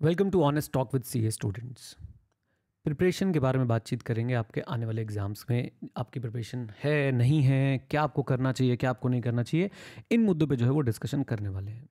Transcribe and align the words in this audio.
Welcome 0.00 0.30
to 0.30 0.42
honest 0.42 0.72
talk 0.72 0.92
with 0.94 1.02
C 1.02 1.20
A 1.26 1.30
students 1.30 1.96
preparation 2.86 3.32
के 3.32 3.40
बारे 3.40 3.58
में 3.58 3.68
बातचीत 3.68 4.02
करेंगे 4.02 4.34
आपके 4.34 4.60
आने 4.60 4.86
वाले 4.86 5.02
एग्ज़ाम्स 5.02 5.44
में। 5.50 5.70
आपकी 5.96 6.20
प्रिपरेशन 6.20 6.68
है, 6.82 7.12
नहीं 7.12 7.40
है, 7.42 7.78
क्या 7.90 8.02
आपको 8.02 8.22
करना 8.22 8.52
चाहिए, 8.52 8.76
क्या 8.76 8.90
आपको 8.90 9.08
नहीं 9.08 9.20
करना 9.20 9.42
चाहिए, 9.42 9.70
इन 10.12 10.24
मुद्दों 10.24 10.46
पे 10.46 10.56
जो 10.56 10.64
है 10.64 10.70
वो 10.70 10.80
डिस्कशन 10.80 11.22
करने 11.22 11.48
वाले 11.48 11.70
हैं। 11.70 11.88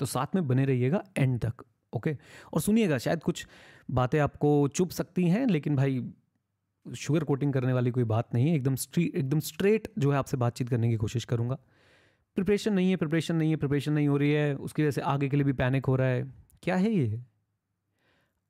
तो 0.00 0.06
साथ 0.06 0.34
में 0.34 0.46
बने 0.46 0.64
रहिएगा 0.64 1.02
एंड 1.18 1.38
तक 1.40 1.64
ओके 1.92 2.16
और 2.54 2.60
सुनिएगा, 2.60 2.98
शायद 2.98 3.22
कुछ 3.22 3.46
बातें 3.90 4.18
आपको 4.20 4.56
चुप 4.68 4.90
सकती 4.90 5.28
हैं, 5.28 5.46
लेकिन 5.46 5.76
भाई 5.76 6.02
शुगर 6.86 7.24
कोटिंग 7.24 7.52
करने 7.52 7.72
वाली 7.72 7.90
कोई 7.90 8.04
बात 8.04 8.34
नहीं 8.34 8.48
है। 8.48 8.56
एकदम 8.56 8.76
स्ट्री 8.76 9.04
एकदम 9.14 9.40
स्ट्रेट 9.40 9.88
जो 9.98 10.10
है 10.12 10.18
आपसे 10.18 10.36
बातचीत 10.36 10.68
करने 10.68 10.90
की 10.90 10.96
कोशिश 10.96 11.24
करूँगा। 11.24 11.58
प्रिपरेशन 12.36 12.74
नहीं 12.74 12.90
है 12.90 12.96
प्रिपरेशन 12.96 13.36
नहीं 13.36 13.50
है 13.50 13.56
प्रिपरेशन 13.56 13.92
नहीं 13.92 14.08
हो 14.08 14.16
रही 14.16 14.32
है, 14.32 14.54
उसकी 14.56 14.82
वजह 14.82 14.90
से 14.90 15.00
आगे 15.12 15.28
के 15.28 15.36
लिए 15.36 15.44
भी 15.44 15.52
पैनिक 15.54 15.86
हो 15.86 15.96
रहा 15.96 16.08
है। 16.08 16.26
क्या 16.62 16.76
है 16.76 16.92
ये? 16.92 17.22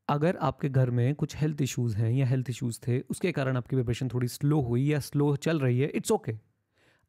अगर 0.08 0.36
आपके 0.36 0.68
घर 0.68 0.90
में 0.90 1.14
कुछ 1.14 1.36
हेल्थ 1.36 1.62
इश्यूज़ 1.62 1.96
हैं 1.96 2.10
या 2.10 2.26
हेल्थ 2.26 2.50
इश्यूज़ 2.50 2.80
थे, 2.88 3.00
उसके 3.00 3.32
कारण 3.32 3.56
आपकी 3.56 3.76
प्रिपरेशन 3.76 4.08
थोड़ी 4.08 4.28
स्लो 4.28 4.60
हुई 4.60 4.84
या 4.86 5.00
स्लो 5.00 5.36
चल 5.36 5.60
रही 5.60 5.80
है 5.80 5.88
इट्स 5.88 6.10
ओके 6.12 6.32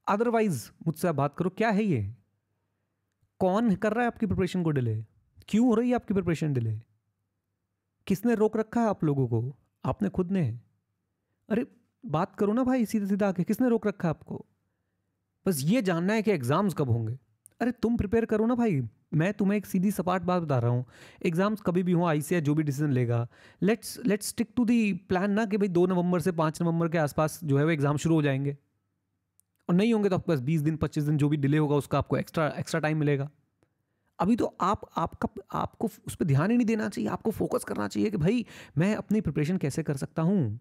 अदरवाइज़ 0.07 0.69
मुझसे 0.87 1.07
आप 1.07 1.15
बात 1.15 1.35
करो, 1.37 1.49
क्या 1.49 1.69
है 1.69 1.83
ये? 1.83 2.15
कौन 3.39 3.75
कर 3.75 3.93
रहा 3.93 4.01
है 4.01 4.07
आपकी 4.07 4.25
प्रिपरेशन 4.25 4.63
को 4.63 4.71
डिले 4.71 4.95
क्यों 5.47 5.67
हो 5.67 5.75
रही 5.75 5.89
है 5.89 5.95
आपकी 5.95 6.13
प्रिपरेशन 6.13 6.53
डिले 6.53 6.79
किसने 8.07 8.35
रोक 8.35 8.57
रखा 8.57 8.81
है 8.81 8.87
आप 8.87 9.03
लोगों 9.03 9.27
को? 9.27 9.55
आपने 9.85 10.09
खुद 10.09 10.31
ने। 10.31 10.59
अरे, 11.49 11.65
बात 12.05 12.35
करो 12.35 12.53
ना 12.53 12.63
भाई 12.63 12.85
सीधे 12.85 13.07
सीधा 13.07 13.27
आके, 13.27 13.43
किसने 13.43 13.69
रोक 13.69 13.87
रखा 13.87 14.07
है 14.07 14.09
आपको? 14.09 14.45
बस 15.45 15.61
ये 15.63 15.81
जानना 15.81 16.13
है 16.13 16.21
कि 16.21 16.31
एग्ज़ाम्स 16.31 16.73
कब 16.73 16.89
होंगे। 16.89 17.17
अरे, 17.61 17.71
तुम 17.71 17.97
प्रिपेयर 17.97 18.25
करो 18.25 18.45
ना 18.45 18.55
भाई। 18.55 18.81
मैं 19.15 19.33
तुम्हें 19.33 19.57
एक 19.57 19.65
सीधी 19.65 19.91
सपाट 19.91 20.21
बात 20.21 20.43
बता 20.43 20.59
रहा 20.59 20.71
हूँ। 20.71 20.85
एग्ज़ाम्स 21.25 21.61
कभी 21.61 21.83
भी 21.83 21.91
हो 21.91 22.05
आई 22.05 22.21
जो 22.21 22.55
भी 22.55 22.63
डिसीज़न 22.63 22.91
लेगा। 22.91 23.27
Let's 23.61 23.99
let's 24.05 24.27
stick 24.27 24.49
to 24.55 24.65
the 24.65 24.93
plan 25.09 25.31
ना 25.31 25.45
कि 25.45 25.57
भाई 25.57 25.67
दो 25.67 25.85
नवंबर 25.85 26.19
से 26.19 26.31
पाँच 26.31 26.61
नवंबर 26.61 26.89
के 26.89 26.97
आसपास 26.97 27.39
जो 27.43 27.57
है 27.57 27.63
वो 27.65 27.71
एग्ज़ाम 27.71 27.97
शुरू 27.97 28.15
हो 28.15 28.21
जाएँगे। 28.21 28.57
और 29.69 29.75
नहीं 29.75 29.93
होंगे 29.93 30.09
तो 30.09 30.15
आपके 30.15 30.31
पास 30.31 30.39
बीस 30.39 30.61
दिन, 30.61 30.77
पच्चीस 30.77 31.03
दिन 31.03 31.17
जो 31.17 31.29
भी 31.29 31.37
डिले 31.37 31.57
होगा 31.57 31.75
उसका 31.75 31.97
आपको 31.97 32.17
एक्स्ट्रा 32.17 32.47
एक्स्ट्रा 32.57 32.79
टाइम 32.79 32.97
मिलेगा। 32.97 33.29
अभी 34.19 34.35
तो 34.35 34.55
आप, 34.61 34.81
आपका, 34.97 35.29
आपको 35.51 35.89
उस 36.07 36.15
पर 36.15 36.25
ध्यान 36.25 36.51
ही 36.51 36.57
नहीं 36.57 36.67
देना 36.67 36.89
चाहिए, 36.89 37.09
आपको 37.09 37.31
फोकस 37.31 37.63
करना 37.63 37.87
चाहिए 37.87 38.09
कि 38.09 38.17
भाई 38.17 38.45
मैं 38.77 38.95
अपनी 38.95 39.21
प्रिपरेशन 39.21 39.57
कैसे 39.57 39.83
कर 39.83 39.97
सकता 39.97 40.21
हूँ? 40.21 40.59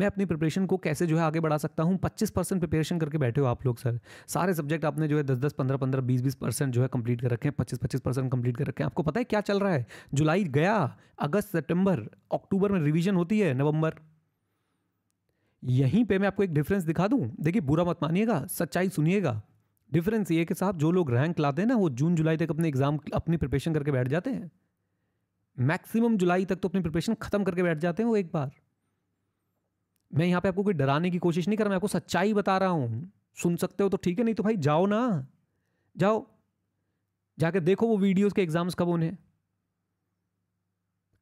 मैं 0.00 0.06
अपनी 0.06 0.24
प्रिपरेशन 0.24 0.66
को 0.66 0.76
कैसे 0.76 1.06
जो 1.06 1.16
है 1.16 1.22
आगे 1.22 1.40
बढ़ा 1.40 1.56
सकता 1.58 1.82
हूँ? 1.82 1.96
पच्चीस 1.98 2.30
परसेंट 2.30 2.60
प्रिपरेशन 2.60 2.98
करके 2.98 3.18
बैठे 3.18 3.40
हो 3.40 3.46
आप 3.46 3.66
लोग, 3.66 3.78
सर। 3.78 3.98
सारे 4.26 4.54
सब्जेक्ट 4.54 4.84
आपने 4.84 5.08
जो 5.08 5.16
है 5.16 5.22
दस 5.22 5.38
दस 5.38 5.52
पंद्रह 5.52 5.76
पंद्रह 5.76 6.02
बीस 6.02 6.22
बीस 6.22 6.34
परसेंट 6.34 6.72
जो 6.74 6.82
है 6.82 6.88
कंप्लीट 6.88 7.20
कर 7.20 7.30
रखे 7.30 7.48
हैं 7.48 7.54
पच्चीस 7.58 7.78
पच्चीस 7.78 8.00
परसेंट 8.00 8.30
कंप्लीट 8.32 8.56
कर 8.56 8.66
रखे 8.66 8.82
हैं। 8.82 8.86
आपको 8.86 9.02
पता 9.02 9.20
है 9.20 9.24
क्या 9.24 9.40
चल 9.40 9.60
रहा 9.60 9.72
है? 9.72 9.86
जुलाई 10.14 10.44
गया, 10.44 10.76
अगस्त, 11.18 11.48
सितंबर, 11.48 12.06
अक्टूबर 12.32 12.72
में 12.72 12.80
रिवीजन 12.80 13.14
होती 13.14 13.40
है, 13.40 13.52
नवंबर। 13.54 13.94
यहीं 15.62 16.04
पे 16.04 16.18
मैं 16.18 16.26
आपको 16.26 16.42
एक 16.42 16.54
डिफरेंस 16.54 16.84
दिखा 16.84 17.08
दूँ। 17.08 17.20
देखिए, 17.40 17.60
बुरा 17.60 17.84
मत 17.84 17.98
मानिएगा, 18.02 18.44
सच्चाई 18.46 18.88
सुनिएगा। 18.88 19.40
डिफरेंस 19.92 20.30
ये 20.30 20.44
कि 20.44 20.54
साहब, 20.54 20.78
जो 20.78 20.90
लोग 20.90 21.10
रैंक 21.10 21.40
लाते 21.40 21.62
हैं 21.62 21.68
ना, 21.68 21.74
वो 21.74 21.90
जून, 21.90 22.14
जुलाई 22.16 22.36
तक 22.36 22.50
अपने 22.50 22.68
एग्ज़ाम 22.68 22.98
अपनी 23.14 23.36
प्रिपरेशन 23.36 23.74
करके 23.74 23.92
बैठ 23.92 24.08
जाते 24.08 24.30
हैं। 24.30 24.50
मैक्सिमम 25.56 26.16
जुलाई 26.16 26.44
तक 26.44 26.56
तो 26.56 26.68
अपनी 26.68 26.80
प्रिपरेशन 26.80 27.14
खत्म 27.14 27.44
करके 27.44 27.62
बैठ 27.62 27.78
जाते 27.78 28.02
हैं 28.02 28.10
वो 28.10 28.16
एक 28.16 28.30
बार। 28.34 28.50
मैं 30.10 30.26
यहाँ 30.26 30.40
पे 30.40 30.48
आपको 30.48 30.62
कोई 30.62 30.74
डराने 30.74 31.10
की 31.10 31.18
कोशिश 31.18 31.48
नहीं 31.48 31.56
कर 31.58 31.64
रहा, 31.64 31.70
मैं 31.70 31.76
आपको 31.76 31.88
सच्चाई 31.88 32.34
बता 32.34 32.56
रहा 32.58 32.68
हूँ। 32.70 33.10
सुन 33.38 33.56
सकते 33.56 33.82
हो 33.82 33.88
तो 33.88 33.96
ठीक 33.96 34.18
है, 34.18 34.24
नहीं 34.24 34.34
तो 34.34 34.42
भाई 34.42 34.56
जाओ 34.58 34.86
ना। 34.86 35.26
जाओ। 35.96 36.26
जाके 37.38 37.60
देखो 37.60 37.86
वो 37.86 37.96
वीडियोस 37.98 38.32
के 38.32 38.42
एग्ज़ाम्स 38.42 38.74
कब 38.74 38.88
होने 38.88 39.16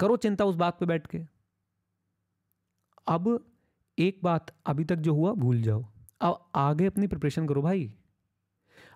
करो 0.00 0.16
चिंता 0.16 0.44
उस 0.44 0.56
बात 0.56 0.78
पे 0.80 0.86
बैठ 0.86 1.06
के। 1.06 1.18
अब 3.06 3.28
एक 3.98 4.20
बात 4.22 4.50
अभी 4.66 4.84
तक 4.84 4.96
जो 4.96 5.14
हुआ, 5.14 5.32
भूल 5.34 5.62
जाओ। 5.62 5.84
अब 6.20 6.50
आगे 6.54 6.86
अपनी 6.86 7.06
प्रिपरेशन 7.06 7.46
करो 7.48 7.62
भाई। 7.62 7.90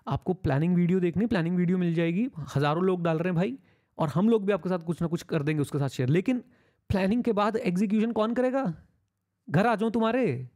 आपको 0.07 0.33
प्लानिंग 0.33 0.75
वीडियो 0.75 0.99
देखनी, 0.99 1.25
प्लानिंग 1.25 1.57
वीडियो 1.57 1.77
मिल 1.77 1.93
जाएगी। 1.95 2.27
हज़ारों 2.55 2.83
लोग 2.83 3.03
डाल 3.03 3.17
रहे 3.17 3.27
हैं 3.27 3.35
भाई, 3.35 3.57
और 3.97 4.09
हम 4.09 4.29
लोग 4.29 4.45
भी 4.45 4.53
आपके 4.53 4.69
साथ 4.69 4.79
कुछ 4.79 5.01
ना 5.01 5.07
कुछ 5.07 5.23
कर 5.23 5.43
देंगे 5.43 5.61
उसके 5.61 5.79
साथ 5.79 5.89
शेयर। 5.89 6.09
लेकिन 6.09 6.39
प्लानिंग 6.89 7.23
के 7.23 7.33
बाद 7.33 7.55
एग्जीक्यूशन 7.55 8.11
कौन 8.11 8.33
करेगा? 8.33 8.63
घर 9.49 9.67
आ 9.67 9.75
जाऊँ 9.75 9.91
तुम्हारे? 9.91 10.49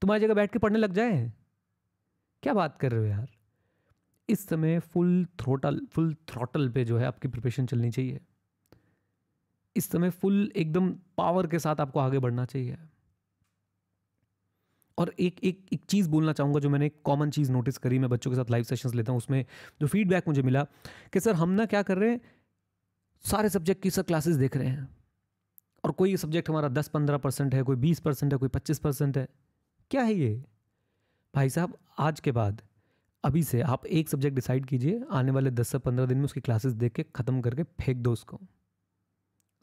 तुम्हारी 0.00 0.24
जगह 0.24 0.34
बैठ 0.34 0.52
के 0.52 0.58
पढ़ने 0.58 0.78
लग 0.78 0.92
जाए? 0.92 1.32
क्या 2.42 2.54
बात 2.54 2.78
कर 2.78 2.92
रहे 2.92 3.00
हो 3.00 3.06
यार? 3.06 3.30
इस 4.28 4.48
समय 4.48 4.78
फुल 4.78 5.24
थ्रोटल 5.24 5.86
फुल 5.92 6.14
थ्रोटल 6.14 6.68
पे 6.68 6.84
जो 6.84 6.98
है 6.98 7.06
आपकी 7.06 7.28
प्रिपरेशन 7.28 7.66
चलनी 7.66 7.90
चाहिए। 7.90 8.20
इस 9.76 9.90
समय 9.90 10.10
फुल 10.10 10.52
एकदम 10.56 10.92
पावर 10.92 11.46
के 11.46 11.58
साथ 11.58 11.76
आपको 11.80 12.00
आगे 12.00 12.18
बढ़ना 12.18 12.44
चाहिए। 12.44 12.78
और 14.98 15.14
एक 15.20 15.44
एक 15.44 15.66
एक 15.72 15.84
चीज़ 15.84 16.08
बोलना 16.08 16.32
चाहूँगा 16.32 16.60
जो 16.60 16.70
मैंने 16.70 16.86
एक 16.86 17.02
कॉमन 17.04 17.30
चीज़ 17.30 17.52
नोटिस 17.52 17.78
करी, 17.78 17.98
मैं 17.98 18.10
बच्चों 18.10 18.30
के 18.30 18.36
साथ 18.36 18.50
लाइव 18.50 18.64
सेशंस 18.64 18.94
लेता 18.94 19.12
हूँ, 19.12 19.16
उसमें 19.16 19.46
जो 19.80 19.86
फीडबैक 19.86 20.28
मुझे 20.28 20.42
मिला 20.42 20.64
कि, 21.12 21.20
सर, 21.20 21.34
हम 21.34 21.50
ना 21.50 21.66
क्या 21.66 21.82
कर 21.82 21.98
रहे 21.98 22.10
हैं? 22.10 22.20
सारे 23.24 23.48
सब्जेक्ट 23.48 23.82
की 23.82 23.90
सर 23.90 24.02
क्लासेस 24.02 24.36
देख 24.36 24.56
रहे 24.56 24.68
हैं। 24.68 25.03
और 25.84 25.92
कोई 25.92 26.16
सब्जेक्ट 26.16 26.48
हमारा 26.50 26.68
दस 26.68 26.88
पंद्रह 26.88 27.16
परसेंट 27.16 27.54
है, 27.54 27.62
कोई 27.62 27.76
बीस 27.76 28.00
परसेंट 28.00 28.32
है, 28.32 28.38
कोई 28.38 28.48
पच्चीस 28.48 28.78
परसेंट 28.78 29.18
है, 29.18 29.28
क्या 29.90 30.02
है 30.02 30.14
ये? 30.14 30.44
भाई 31.34 31.48
साहब, 31.48 31.76
आज 31.98 32.20
के 32.20 32.32
बाद, 32.32 32.62
अभी 33.24 33.42
से 33.42 33.60
आप 33.60 33.86
एक 33.86 34.08
सब्जेक्ट 34.08 34.34
डिसाइड 34.34 34.66
कीजिए, 34.66 35.00
आने 35.10 35.32
वाले 35.32 35.50
दस 35.50 35.68
से 35.68 35.78
पंद्रह 35.78 36.06
दिन 36.06 36.18
में 36.18 36.24
उसकी 36.24 36.40
क्लासेस 36.40 36.72
देख 36.72 36.92
के 36.92 37.02
ख़त्म 37.16 37.40
करके 37.40 37.62
फेंक 37.62 37.98
दो 37.98 38.12
उसको। 38.12 38.40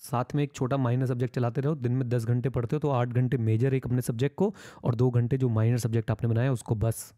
साथ 0.02 0.36
में 0.36 0.44
एक 0.44 0.54
छोटा 0.54 0.78
माइनर 0.78 1.06
सब्जेक्ट 1.06 1.36
चलाते 1.36 1.62
रहो, 1.62 1.76
दिन 1.76 1.92
में 1.92 2.08
दस 2.10 2.26
घंटे 2.26 2.50
पढ़ते 2.50 2.76
हो 2.76 2.80
तो 2.80 2.90
आठ 2.90 3.08
घंटे 3.08 3.38
मेजर 3.38 3.74
एक 3.74 3.86
अपने 3.86 4.02
सब्जेक्ट 4.02 4.36
को 4.36 4.54
और 4.84 4.96
दो 4.96 5.10
घंटे 5.10 5.38
जो 5.38 5.50
माइनर 5.50 5.78
सब्जेक्ट 5.78 6.12
आपने 6.12 6.30
बनाया 6.30 6.52
उसको 6.52 6.76
बस। 6.76 7.14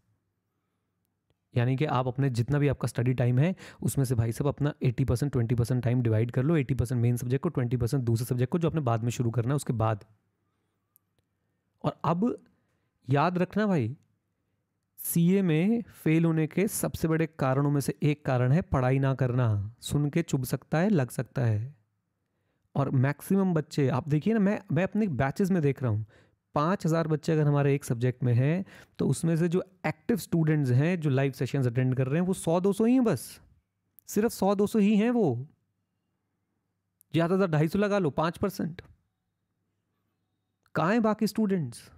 यानी 1.56 1.76
कि 1.76 1.84
आप 1.84 2.06
अपने 2.06 2.30
जितना 2.30 2.58
भी 2.58 2.68
आपका 2.68 2.88
स्टडी 2.88 3.14
टाइम 3.14 3.38
है, 3.38 3.54
उसमें 3.82 4.04
से 4.04 4.14
भाई 4.14 4.32
साहब 4.32 4.48
अपना 4.48 4.74
80 4.82 5.04
percent 5.04 5.32
twenty 5.32 5.54
percent 5.54 5.84
time 5.84 6.02
divide 6.02 6.30
कर 6.30 6.42
लो। 6.42 6.56
80 6.56 6.74
परसेंट 6.74 7.02
मेन 7.02 7.16
सब्जेक्ट 7.16 7.42
को 7.42 7.50
20 7.50 7.76
परसेंट 7.76 8.04
दूसरे 8.04 8.26
सब्जेक्ट 8.26 8.52
को 8.52 8.58
जो 8.58 8.68
अपने 8.68 8.80
बाद 8.80 9.02
में 9.02 9.10
शुरू 9.10 9.30
करना 9.30 9.48
है, 9.48 9.56
उसके 9.56 9.72
बाद। 9.72 10.04
और 11.82 11.96
अब 12.04 12.44
याद 13.10 13.38
रखना 13.38 13.66
भाई 13.66 13.96
सीए 14.98 15.42
में 15.42 15.82
फेल 15.82 16.24
होने 16.24 16.46
के 16.46 16.68
सबसे 16.68 17.08
बड़े 17.08 17.26
कारणों 17.26 17.70
में 17.70 17.80
से 17.80 17.94
एक 18.02 18.24
कारण 18.24 18.52
है 18.52 18.62
पढ़ाई 18.62 18.98
ना 18.98 19.14
करना। 19.14 19.74
सुन 19.80 20.10
के 20.10 20.22
चुभ 20.22 20.44
सकता 20.44 20.78
है, 20.78 20.88
लग 20.88 21.10
सकता 21.10 21.42
है। 21.42 21.74
और 22.74 22.90
मैक्सिमम 22.90 23.54
बच्चे, 23.54 23.88
आप 23.88 24.08
देखिए 24.08 24.34
ना, 24.34 24.40
मैं 24.40 24.60
मैं 24.72 24.84
अपने 24.84 25.06
बैचेस 25.06 25.50
में 25.50 25.62
देख 25.62 25.82
रहा 25.82 25.92
हूँ। 25.92 26.06
पाँच 26.54 26.84
हज़ार 26.86 27.08
बच्चे 27.08 27.32
अगर 27.32 27.46
हमारे 27.46 27.74
एक 27.74 27.84
सब्जेक्ट 27.84 28.22
में 28.24 28.32
हैं 28.34 28.64
तो 28.98 29.08
उसमें 29.08 29.36
से 29.36 29.48
जो 29.48 29.62
एक्टिव 29.86 30.16
स्टूडेंट्स 30.18 30.70
हैं, 30.70 31.00
जो 31.00 31.10
लाइव 31.10 31.32
सेशंस 31.32 31.66
अटेंड 31.66 31.94
कर 31.96 32.06
रहे 32.06 32.20
हैं, 32.20 32.26
वो 32.26 32.34
सौ 32.34 32.60
दो 32.60 32.72
सौ 32.72 32.84
ही 32.84 32.92
हैं 32.94 33.04
बस। 33.04 33.40
सिर्फ़ 34.08 34.32
सौ 34.32 34.54
दो 34.54 34.66
सौ 34.66 34.78
ही 34.78 34.96
हैं 34.96 35.10
वो। 35.10 35.34
ज़्यादा 37.14 37.36
ज़्यादा 37.36 37.56
ढाई 37.58 37.68
सौ 37.68 37.78
लगा 37.78 37.98
लो, 37.98 38.10
पाँच 38.12 38.38
परसेंट। 38.38 38.82
कहाँ 40.74 40.92
हैं 40.92 41.02
बाकी 41.02 41.26
स्टूडेंट्स 41.26 41.90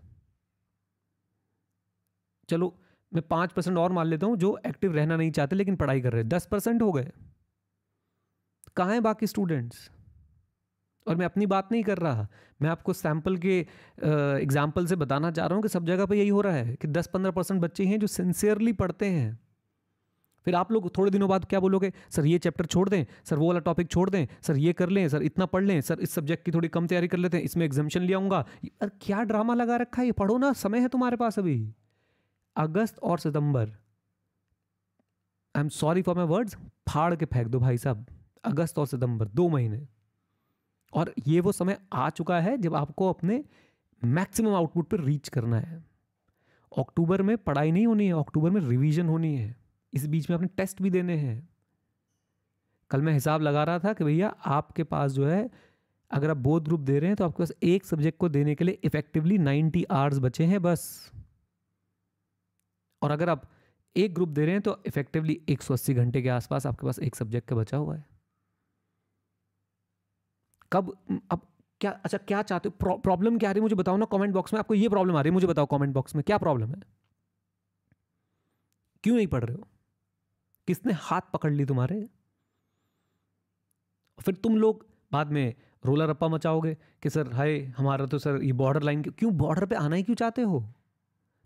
चलो, 2.49 2.75
मैं 3.12 3.23
पाँच 3.28 3.53
परसेंट 3.53 3.78
और 3.78 3.93
मान 3.93 4.06
लेता 4.06 4.27
हूँ, 4.27 4.37
जो 4.37 4.59
एक्टिव 4.67 4.94
रहना 4.94 5.17
नहीं 5.17 5.31
चाहते, 5.31 5.56
लेकिन 5.56 5.77
पढ़ाई 5.77 6.00
कर 6.00 6.12
रहे 6.12 6.23
हैं, 6.23 6.28
दस 6.28 6.47
परसेंट 6.47 6.83
हो 6.83 6.93
गए। 6.93 7.11
कहाँ 8.77 8.93
हैं 8.93 9.03
बाकी 9.03 9.27
स्टूडेंट्स 9.27 9.91
और 11.06 11.17
मैं 11.17 11.27
अपनी 11.27 11.47
बात 11.47 11.72
नहीं 11.72 11.83
कर 11.83 11.99
रहा। 11.99 12.27
मैं 12.62 12.71
आपको 12.71 12.93
सैंपल 12.93 13.37
के 13.37 13.59
एग्ज़ाम्पल 13.99 14.87
से 14.87 14.97
बताना 14.97 15.31
चाह 15.31 15.47
रहा 15.47 15.55
हूँ 15.55 15.62
कि 15.62 15.69
सब 15.69 15.87
जगह 15.87 16.06
पर 16.06 16.15
यही 16.15 16.28
हो 16.28 16.41
रहा 16.41 16.53
है 16.53 16.77
कि 16.77 16.89
10-15 16.89 17.31
परसेंट 17.31 17.61
बच्चे 17.61 17.84
हैं 17.84 17.99
जो 18.00 18.06
सिंसियरली 18.06 18.72
पढ़ते 18.72 19.06
हैं। 19.06 19.39
फिर 20.47 20.55
आप 20.55 20.72
लोग 20.72 20.91
थोड़े 20.99 21.11
दिनों 21.11 21.28
बाद 21.28 21.44
क्या 21.44 21.61
बोलोगे? 21.61 21.93
सर, 22.11 22.27
ये 22.27 22.39
चैप्टर 22.39 22.67
छोड़ 22.67 22.89
दें। 22.89 23.05
सर, 23.25 23.37
वो 23.37 23.47
वाला 23.47 23.61
टॉपिक 23.61 23.89
छोड़ 23.89 24.09
दें। 24.11 24.27
सर, 24.43 24.56
ये 24.56 24.72
कर 24.72 24.89
लें। 24.89 25.09
सर, 25.09 25.22
इतना 25.22 25.47
पढ़ 25.47 25.64
लें। 25.64 25.81
सर, 25.81 26.00
इस 26.00 26.11
सब्जेक्ट 26.11 26.44
की 26.44 26.53
थोड़ी 26.53 26.69
कम 26.69 26.87
तैयारी 26.87 27.08
कर 27.08 27.19
लेते 27.19 27.37
हैं। 27.37 27.44
इसमें 27.44 27.64
एग्जामेशन 27.67 28.03
ले 28.03 28.14
आऊँगा। 28.14 28.38
अरे, 28.64 28.91
क्या 29.00 29.23
ड्रामा 29.23 29.55
लगा 29.55 29.76
रखा 29.76 30.03
है? 30.03 30.06
ये 30.06 30.12
पढ़ो 30.12 30.38
ना। 30.38 30.53
समय 30.53 30.81
है 30.81 30.88
तुम्हारे 30.88 31.17
पास 31.17 31.38
अभी। 31.38 31.56
अगस्त 32.56 32.99
और 32.99 33.19
सितंबर। 33.19 33.69
I 35.55 35.61
am 35.61 35.69
sorry 35.69 36.03
for 36.03 36.17
my 36.17 36.26
words 36.26 36.56
फाड़ 36.88 37.14
के 37.14 37.25
फेंक 37.25 37.49
दो 37.49 37.58
भाई 37.58 37.79
साहब। 37.79 38.06
अगस्त 38.44 38.79
और 38.79 38.87
सितंबर, 38.87 39.29
दो 39.29 39.49
महीने। 39.49 39.87
और 40.96 41.12
ये 41.26 41.40
वो 41.40 41.52
समय 41.52 41.78
आ 41.93 42.08
चुका 42.10 42.40
है 42.40 42.56
जब 42.58 42.75
आपको 42.75 43.08
अपने 43.08 43.44
मैक्सिमम 44.04 44.54
आउटपुट 44.54 44.88
पर 44.88 45.00
रीच 45.00 45.28
करना 45.28 45.60
है। 45.60 45.84
अक्टूबर 46.78 47.22
में 47.22 47.37
पढ़ाई 47.38 47.70
नहीं 47.72 47.87
होनी 47.87 48.06
है, 48.06 48.12
अक्टूबर 48.12 48.50
में 48.50 48.60
रिवीजन 48.60 49.06
होनी 49.06 49.37
है। 49.37 49.56
इस 49.93 50.06
बीच 50.06 50.31
में 50.31 50.37
अपने 50.37 50.48
टेस्ट 50.48 50.82
भी 50.82 50.90
देने 50.90 51.16
हैं। 51.16 51.48
कल 52.90 53.02
मैं 53.02 53.12
हिसाब 53.12 53.43
लगा 53.43 53.64
रहा 53.64 53.78
था 53.78 53.93
कि 53.93 54.04
भैया 54.04 54.28
आपके 54.28 54.84
पास 54.84 55.12
जो 55.12 55.26
है, 55.26 55.50
अगर 56.10 56.31
आप 56.31 56.37
बोध 56.37 56.64
ग्रुप 56.64 56.81
दे 56.81 56.98
रहे 56.98 57.08
हैं 57.08 57.16
तो 57.16 57.25
आपके 57.25 57.43
पास 57.43 57.52
एक 57.62 57.84
सब्जेक्ट 57.84 58.19
को 58.19 58.28
देने 58.28 58.54
के 58.54 58.64
लिए 58.64 58.78
इफेक्टिवली 58.84 59.38
90 59.38 59.84
आवर्स 59.90 60.19
बचे 60.19 60.44
हैं 60.44 60.62
बस। 60.62 61.12
और 63.02 63.10
अगर 63.10 63.28
आप 63.28 63.50
एक 63.96 64.14
ग्रुप 64.14 64.28
दे 64.28 64.44
रहे 64.44 64.52
हैं 64.52 64.62
तो 64.62 64.82
इफेक्टिवली 64.87 65.40
180 65.48 65.94
घंटे 65.94 66.22
के 66.22 66.28
आसपास 66.28 66.66
आपके 66.66 66.87
पास 66.87 66.98
एक 66.98 67.16
सब्जेक्ट 67.16 67.48
का 67.48 67.56
बचा 67.56 67.76
हुआ 67.76 67.96
है। 67.96 68.04
कब 70.76 70.96
अब 71.31 71.40
क्या 71.81 71.90
अच्छा 72.05 72.19
क्या 72.19 72.43
चाहते 72.43 72.69
हो? 72.69 72.96
प्रॉब्लम 72.99 73.38
क्या 73.38 73.50
आ 73.50 73.52
रही 73.52 73.61
है? 73.61 73.62
मुझे 73.62 73.75
बताओ 73.75 73.96
ना 73.96 74.05
कमेंट 74.05 74.34
बॉक्स 74.34 74.52
में 74.52 74.61
आपको 74.61 74.75
ये 74.75 74.88
प्रॉब्लम 74.88 75.17
आ 75.17 75.20
रही 75.20 75.31
है। 75.31 75.34
मुझे 75.34 75.46
बताओ 75.46 75.67
कमेंट 75.67 75.94
बॉक्स 75.94 76.14
में, 76.14 76.25
क्या 76.25 76.38
प्रॉब्लम 76.38 76.69
है? 76.69 76.82
क्यों 79.05 79.17
नहीं 79.17 79.26
पढ़ 79.26 79.44
रहे 79.44 79.56
हो? 79.56 79.69
किसने 80.67 80.93
हाथ 80.93 81.20
पकड़ 81.32 81.52
ली 81.52 81.64
तुम्हारे? 81.64 82.08
फिर 84.20 84.34
तुम 84.34 84.56
लोग 84.56 84.87
बाद 85.12 85.32
में 85.32 85.55
रोलर 85.87 86.08
रप्पा 86.08 86.28
मचाओगे 86.28 86.76
कि, 87.02 87.11
सर, 87.11 87.32
हाय, 87.32 87.58
हमारा 87.58 88.06
तो 88.06 88.19
सर, 88.19 88.43
ये 88.43 88.52
बॉर्डर 88.52 88.82
लाइन 88.82 89.02
क्यों 89.02 89.37
बॉर्डर 89.37 89.67
पे 89.67 89.75
आना 89.75 89.96
ही 89.96 90.02
क्यों 90.02 90.17
चाहते 90.17 90.43
हो? 90.43 90.72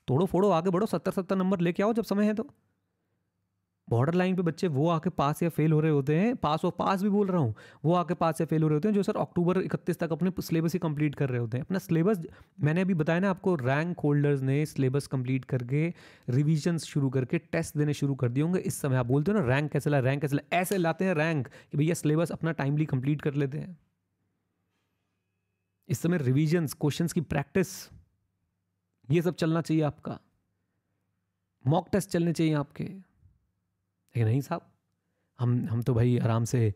तोड़ो 0.09 0.26
फोड़ो 0.26 0.50
आगे 0.50 0.71
बढ़ो 0.71 0.87
सत्तर 0.87 1.12
सत्तर 1.12 1.37
नंबर 1.37 1.61
लेके 1.61 1.83
आओ 1.83 1.93
जब 1.93 2.05
समय 2.05 2.26
है 2.26 2.35
तो। 2.35 2.47
बॉर्डर 3.91 4.15
लाइन 4.15 4.37
पे 4.37 4.43
बच्चे 4.43 4.69
वो 4.69 4.89
आके 4.91 5.11
पास 5.11 5.43
या 5.43 5.49
फेल 5.49 5.73
हो 5.73 5.81
रहे 5.81 5.91
होते 5.93 6.17
हैं 6.17 6.35
पास 6.39 6.65
और 6.65 6.71
पास 6.79 7.03
भी 7.03 7.09
बोल 7.09 7.27
रहा 7.29 7.41
हूँ, 7.41 7.55
वो 7.85 7.95
आके 7.95 8.15
पास 8.15 8.41
या 8.41 8.47
फेल 8.47 8.63
हो 8.63 8.69
रहे 8.69 8.77
होते 8.77 8.89
हैं, 8.89 8.95
जो 8.95 9.03
सर 9.03 9.17
अक्टूबर 9.19 9.61
इकतीस 9.61 9.99
तक 9.99 10.13
अपने 10.13 10.31
सिलेबस 10.41 10.73
ही 10.73 10.79
कंप्लीट 10.79 11.15
कर 11.15 11.29
रहे 11.29 11.41
होते 11.41 11.59
हैं। 11.59 11.65
अपना 11.65 11.79
सिलेबस 11.79 12.21
मैंने 12.61 12.81
अभी 12.81 12.95
बताया 12.95 13.21
ना 13.21 13.31
आपको 13.31 13.55
रैंक 13.57 14.01
होल्डर्स 14.01 14.41
ने 14.43 14.65
सिलेबस 14.67 15.07
कंप्लीट 15.07 15.45
करके 15.45 15.87
रिविजन 16.31 16.79
शुरू 16.79 17.11
करके 17.11 17.39
टेस्ट 17.39 17.77
देने 17.77 17.95
शुरू 17.95 18.15
कर 18.15 18.29
दिए 18.29 18.43
होंगे। 18.43 18.61
इस 18.61 18.81
समय 18.81 18.97
आप 18.97 19.07
बोलते 19.07 19.33
हो 19.33 19.39
ना 19.39 19.47
रैंक 19.47 19.71
कैसे 19.73 19.91
ला 19.91 19.99
रैंक 19.99 20.21
कैसे 20.23 20.37
ला, 20.37 20.43
ऐसे 20.53 20.79
लाते 20.79 21.05
हैं 21.05 21.15
रैंक 21.15 21.49
कि 21.49 21.79
भैया 21.79 21.95
सिलेबस 21.95 22.33
अपना 22.33 22.53
टाइमली 22.53 22.87
कंप्लीट 22.87 23.23
कर 23.23 23.35
लेते 23.35 23.59
हैं। 23.59 23.77
इस 25.89 25.99
समय 25.99 26.19
रिविजन्स 26.19 26.75
क्वेश्चन 26.75 27.07
की 27.07 27.21
प्रैक्टिस 27.21 27.69
ये 29.09 29.23
सब 29.23 29.35
चलना 29.35 29.61
चाहिए 29.61 29.83
आपका। 29.83 30.19
मॉक 31.65 31.89
टेस्ट 31.93 32.11
चलने 32.11 32.33
चाहिए 32.33 32.53
आपके। 32.55 32.85
लेकिन 34.15 34.29
नहीं 34.29 34.41
साहब, 34.41 34.71
हम 35.39 35.67
हम 35.71 35.83
तो 35.83 35.95
भाई 35.95 36.19
आराम 36.19 36.45
से 36.45 36.73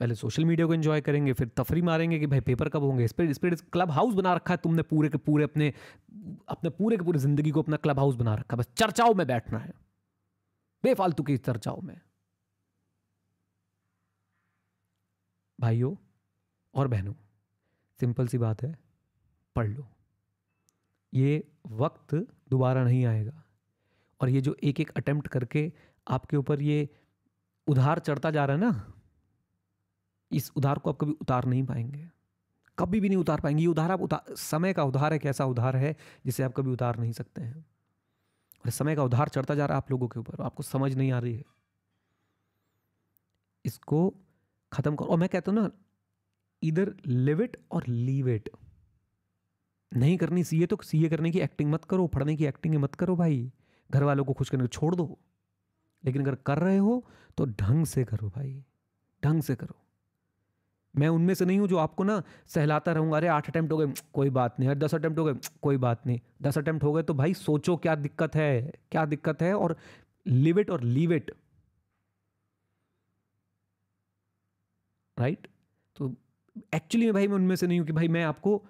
पहले 0.00 0.14
सोशल 0.14 0.44
मीडिया 0.44 0.66
को 0.66 0.74
एंजॉय 0.74 1.00
करेंगे, 1.00 1.32
फिर 1.32 1.48
तफरी 1.56 1.82
मारेंगे 1.82 2.18
कि 2.18 2.26
भाई 2.26 2.40
पेपर 2.42 2.68
कब 2.68 2.82
होंगे? 2.82 3.04
इस 3.04 3.12
पर 3.12 3.24
इस 3.24 3.38
पर 3.38 3.54
क्लब 3.72 3.90
हाउस 3.90 4.14
बना 4.14 4.34
रखा 4.34 4.54
है 4.54 4.58
तुमने 4.62 4.82
पूरे 4.84 5.08
के 5.08 5.18
पूरे 5.18 5.44
अपने 5.44 5.72
अपने 6.48 6.70
पूरे 6.70 6.96
के 6.96 7.04
पूरे 7.04 7.18
ज़िंदगी 7.18 7.50
को 7.50 7.62
अपना 7.62 7.76
क्लब 7.76 7.98
हाउस 7.98 8.14
बना 8.16 8.34
रखा 8.34 8.56
है। 8.56 8.58
बस 8.58 8.68
चर्चाओं 8.76 9.14
में 9.14 9.26
बैठना 9.26 9.58
है। 9.58 9.72
बेफालतू 10.84 11.22
की 11.22 11.36
चर्चाओं 11.38 11.80
में। 11.82 12.00
भाइयों 15.58 15.94
और 16.74 16.88
बहनों 16.88 17.14
सिंपल 18.00 18.28
सी 18.28 18.38
बात 18.38 18.62
है, 18.62 18.74
पढ़ 19.56 19.68
लो। 19.68 19.86
ये 21.12 21.42
वक्त 21.72 22.14
दोबारा 22.50 22.84
नहीं 22.84 23.04
आएगा। 23.06 23.42
और 24.20 24.28
ये 24.28 24.40
जो 24.40 24.56
एक 24.64 24.80
एक 24.80 24.90
अटेम्प्ट 24.92 25.28
करके 25.28 25.72
आपके 26.08 26.36
ऊपर 26.36 26.62
ये 26.62 26.88
उधार 27.66 27.98
चढ़ता 27.98 28.30
जा 28.30 28.44
रहा 28.44 28.56
है 28.56 28.62
ना, 28.62 28.92
इस 30.30 30.52
उधार 30.56 30.78
को 30.78 30.90
आप 30.90 30.98
कभी 31.00 31.12
उतार 31.12 31.44
नहीं 31.44 31.64
पाएँगे। 31.64 32.10
कभी 32.78 33.00
भी 33.00 33.08
नहीं 33.08 33.18
उतार 33.18 33.40
पाएँगे। 33.40 33.62
ये 33.62 33.66
उधार 33.66 33.90
आप 33.90 34.00
उतार 34.00 34.34
समय 34.34 34.72
का 34.72 34.84
उधार 34.84 35.12
है 35.12 35.18
कैसा 35.18 35.44
उधार 35.44 35.76
है, 35.76 35.96
जिसे 36.26 36.42
आप 36.42 36.52
कभी 36.52 36.70
उतार 36.70 36.98
नहीं 36.98 37.12
सकते 37.12 37.42
हैं। 37.42 37.66
और 38.64 38.70
समय 38.70 38.96
का 38.96 39.04
उधार 39.04 39.28
चढ़ता 39.28 39.54
जा 39.54 39.66
रहा 39.66 39.74
है 39.74 39.78
आप 39.78 39.90
लोगों 39.90 40.08
के 40.08 40.20
ऊपर, 40.20 40.42
आपको 40.42 40.62
समझ 40.62 40.94
नहीं 40.94 41.12
आ 41.12 41.18
रही 41.18 41.34
है। 41.34 41.44
इसको 43.64 44.14
खत्म 44.72 44.96
करो। 44.96 45.08
और 45.08 45.18
मैं 45.18 45.28
कहता 45.28 45.52
हूँ 45.52 45.60
ना, 45.60 45.70
इधर 46.62 46.94
लिव 47.06 47.42
इट 47.42 47.56
और 47.70 47.84
लीव 47.88 48.28
इट। 48.28 48.48
नहीं 49.92 50.16
करनी, 50.16 50.44
सीए 50.44 50.66
तो 50.66 50.78
सीए 50.82 51.08
करने 51.08 51.30
की 51.30 51.40
एक्टिंग 51.40 51.72
मत 51.72 51.84
करो, 51.84 52.06
पढ़ने 52.06 52.36
की 52.36 52.46
एक्टिंग 52.46 52.74
मत 52.74 52.94
करो 52.94 53.16
भाई। 53.16 53.52
घर 53.90 54.02
वालों 54.02 54.24
को 54.24 54.32
खुश 54.32 54.50
करने 54.50 54.64
को 54.64 54.68
छोड़ 54.68 54.94
दो। 54.94 55.18
लेकिन 56.04 56.22
अगर 56.22 56.34
कर 56.46 56.58
रहे 56.58 56.76
हो 56.78 57.04
तो 57.38 57.46
ढंग 57.46 57.84
से 57.86 58.04
करो 58.04 58.28
भाई। 58.28 58.62
ढंग 59.22 59.42
से 59.42 59.54
करो। 59.54 59.74
मैं 60.94 61.08
उनमें 61.08 61.34
से 61.34 61.44
नहीं 61.44 61.58
हूँ 61.58 61.68
जो 61.68 61.76
आपको 61.76 62.04
ना 62.04 62.22
सहलाता 62.46 62.92
रहूँगा, 62.92 63.16
अरे, 63.16 63.28
आठ 63.28 63.48
अटेम्प्ट 63.48 63.72
हो 63.72 63.78
गए। 63.78 63.92
कोई 64.12 64.30
बात 64.30 64.60
नहीं। 64.60 64.68
अरे, 64.70 64.78
दस 64.80 64.94
अटेम्प्ट 64.94 65.18
हो 65.18 65.24
गए। 65.24 65.34
कोई 65.62 65.76
बात 65.76 66.06
नहीं। 66.06 66.20
दस 66.42 66.58
अटेम्प्ट 66.58 66.84
हो 66.84 66.92
गए 66.92 67.02
तो 67.02 67.14
भाई 67.14 67.34
सोचो 67.34 67.76
क्या 67.76 67.94
दिक्कत 67.94 68.36
है। 68.36 68.72
क्या 68.90 69.04
दिक्कत 69.06 69.42
है 69.42 69.54
और 69.54 69.76
लिव 70.26 70.58
इट 70.60 70.70
और 70.70 70.82
लीव 70.82 71.12
इट 71.12 71.30
राइट 75.16 75.46
तो 75.96 76.14
एक्चुअली 76.74 77.10
भाई, 77.12 77.28
मैं 77.28 77.34
उनमें 77.34 77.56
से 77.56 77.66
नहीं 77.66 77.78
हूँ 77.78 77.86
कि 77.86 77.92
भाई 77.92 78.08
मैं 78.08 78.24
आपको 78.24 78.62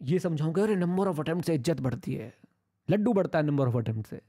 ये 0.00 0.18
समझाऊँगा 0.18 0.62
अरे 0.62 0.76
नंबर 0.76 1.08
ऑफ़ 1.08 1.20
अटेम्प्ट 1.20 1.46
से 1.46 1.54
इज़्ज़त 1.54 1.80
बढ़ती 1.80 2.14
है। 2.14 2.32
लड्डू 2.88 3.12
बढ़ता 3.12 3.38
है 3.38 3.44
नंबर 3.46 3.68
ऑफ़ 3.68 3.76
अटेम्प्ट 3.76 4.08
से। 4.08 4.20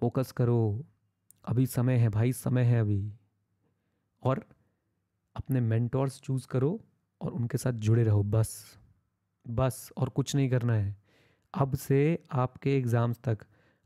फोकस 0.00 0.32
करो। 0.32 0.84
अभी 1.44 1.66
समय 1.66 1.96
है 1.96 2.08
भाई, 2.08 2.32
समय 2.32 2.62
है 2.62 2.80
अभी। 2.80 3.12
और 4.22 4.44
अपने 5.36 5.60
मेंटोर्स 5.60 6.20
चूज़ 6.20 6.46
करो 6.46 6.80
और 7.20 7.32
उनके 7.32 7.58
साथ 7.58 7.72
जुड़े 7.72 8.04
रहो, 8.04 8.22
बस। 8.22 8.78
बस, 9.48 9.92
और 9.96 10.08
कुछ 10.08 10.34
नहीं 10.34 10.50
करना 10.50 10.74
है। 10.74 10.96
अब 11.54 11.74
से 11.74 12.18
आपके 12.32 12.76
एग्ज़ाम्स 12.76 13.20
तक 13.24 13.38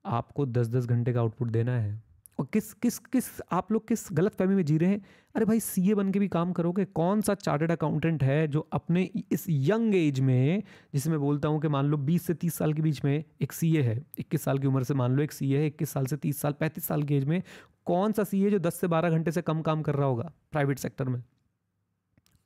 आपको 0.04 0.46
दस 0.46 0.68
दस 0.68 0.86
घंटे 0.86 1.12
का 1.12 1.20
आउटपुट 1.20 1.48
देना 1.48 1.78
है। 1.78 2.02
किस 2.44 2.72
किस 2.74 2.98
किस, 2.98 3.24
आप 3.52 3.72
लोग 3.72 3.86
किस 3.88 4.06
गलत 4.12 4.34
फहमी 4.34 4.54
में 4.54 4.64
जी 4.64 4.76
रहे 4.78 4.90
हैं? 4.90 5.00
अरे 5.34 5.44
भाई 5.44 5.60
सीए 5.60 5.94
बन 5.94 6.10
के 6.12 6.18
भी 6.18 6.28
काम 6.28 6.52
करोगे? 6.52 6.84
कौन 6.84 7.20
सा 7.20 7.34
चार्टेड 7.34 7.70
अकाउंटेंट 7.72 8.22
है 8.22 8.46
जो 8.48 8.60
अपने 8.72 9.02
इस 9.32 9.44
यंग 9.48 9.94
एज 9.94 10.20
में 10.20 10.62
जिसे 10.94 11.10
मैं 11.10 11.18
बोलता 11.20 11.48
हूँ 11.48 11.60
कि 11.60 11.68
मान 11.68 11.86
लो 11.86 11.96
20 11.98 12.26
से 12.26 12.34
30 12.34 12.54
साल 12.54 12.72
के 12.72 12.82
बीच 12.82 13.04
में 13.04 13.24
एक 13.42 13.52
सीए 13.52 13.82
है 13.82 13.96
21 14.18 14.44
साल 14.44 14.58
की 14.58 14.66
उम्र 14.66 14.84
से 14.84 14.94
मान 14.94 15.12
लो 15.12 15.22
एक 15.22 15.32
सीए 15.32 15.58
है 15.58 15.66
21 15.66 15.92
साल 15.92 16.06
से 16.06 16.16
30 16.16 16.40
साल 16.40 16.52
35 16.52 16.86
साल 16.86 17.02
की 17.02 17.14
एज 17.14 17.24
में, 17.24 17.42
कौन 17.86 18.12
सा 18.12 18.24
सीए 18.24 18.50
जो 18.50 18.58
10 18.58 18.74
से 18.74 18.86
12 18.88 19.10
घंटे 19.10 19.32
से 19.32 19.42
कम 19.42 19.62
काम 19.62 19.82
कर 19.82 19.94
रहा 19.94 20.06
होगा 20.06 20.32
प्राइवेट 20.52 20.78
सेक्टर 20.78 21.08
में? 21.08 21.22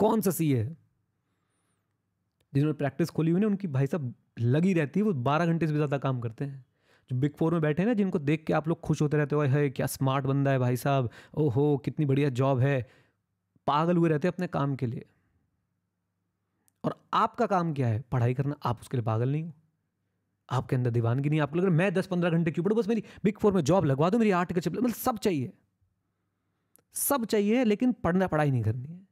कौन 0.01 0.21
सा 0.21 0.31
सीए 0.31 0.59
है? 0.59 0.77
जिन्होंने 2.53 2.77
प्रैक्टिस 2.79 3.11
खोली 3.11 3.31
हुई 3.31 3.41
ना 3.41 3.47
उनकी 3.47 3.69
भाई 3.69 3.87
साहब 3.87 4.15
लगी 4.41 4.73
रहती 4.73 5.01
है, 5.01 5.05
वो 5.05 5.13
बारह 5.13 5.47
घंटे 5.47 5.67
से 5.67 5.73
भी 5.73 5.79
ज़्यादा 5.79 5.99
काम 5.99 6.21
करते 6.21 6.45
हैं। 6.45 6.65
बिग 7.13 7.35
फोर 7.37 7.53
में 7.53 7.61
बैठे 7.63 7.83
हैं 7.83 7.87
ना, 7.87 7.95
जिनको 7.95 8.19
देख 8.19 8.45
के 8.45 8.53
आप 8.53 8.69
लोग 8.69 8.81
खुश 8.81 9.03
होते 9.03 9.17
रहते 9.17 9.37
हो 9.37 9.43
है 9.43 9.71
क्या 9.71 9.87
स्मार्ट 9.87 10.27
बंदा 10.27 10.51
है 10.51 10.59
भाई 10.59 10.77
साहब। 10.77 11.11
ओहो, 11.35 11.79
कितनी 11.79 12.07
बढ़िया 12.07 12.29
जॉब 12.29 12.59
है। 12.59 12.91
पागल 13.67 13.97
हुए 13.97 14.09
रहते 14.09 14.29
हैं 14.29 14.33
अपने 14.33 14.47
काम 14.47 14.77
के 14.77 14.87
लिए। 14.87 15.07
और 16.85 17.05
आपका 17.15 17.47
काम 17.47 17.75
क्या 17.75 17.89
है? 17.89 18.01
पढ़ाई 18.01 18.35
करना। 18.35 18.57
आप 18.65 18.81
उसके 18.81 18.97
लिए 18.97 19.05
पागल 19.05 19.29
नहीं 19.29 19.43
हो। 19.45 19.53
आपके 20.51 20.77
अंदर 20.77 20.91
दीवानगी 20.91 21.29
नहीं 21.29 21.41
आपको 21.41 21.59
लग 21.59 21.65
रहा 21.65 21.75
मैं 21.75 21.95
दस 21.95 22.07
पंद्रह 22.07 22.31
घंटे 22.31 22.51
क्यों 22.51 22.65
पढ़ू? 22.65 22.77
बस 22.77 22.89
मेरी 22.89 23.05
बिग 23.25 23.39
फोर 23.39 23.53
में 23.53 23.63
जॉब 23.63 23.85
लगवा 23.85 24.11
दो, 24.11 24.19
मेरी 24.19 24.31
आठ 24.31 24.53
के 24.53 24.71
मतलब 24.71 24.91
सब 24.91 25.19
चाहिए। 25.19 25.53
सब 26.93 27.25
चाहिए, 27.25 27.65
लेकिन 27.65 27.93
पढ़ना, 27.93 28.27
पढ़ाई 28.27 28.51
नहीं 28.51 28.63
करनी 28.63 28.89
है। 28.89 29.09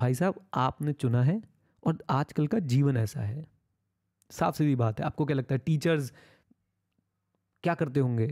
भाई 0.00 0.14
साहब, 0.14 0.46
आपने 0.54 0.92
चुना 0.92 1.22
है 1.22 1.42
और 1.86 1.98
आजकल 2.10 2.46
का 2.46 2.58
जीवन 2.58 2.96
ऐसा 2.96 3.20
है। 3.20 3.46
साफ़ 4.30 4.56
सीधी 4.56 4.76
बात 4.76 5.00
है। 5.00 5.06
आपको 5.06 5.24
क्या 5.24 5.36
लगता 5.36 5.54
है, 5.54 5.58
टीचर्स 5.58 6.12
क्या 7.66 7.74
करते 7.74 8.00
होंगे? 8.00 8.26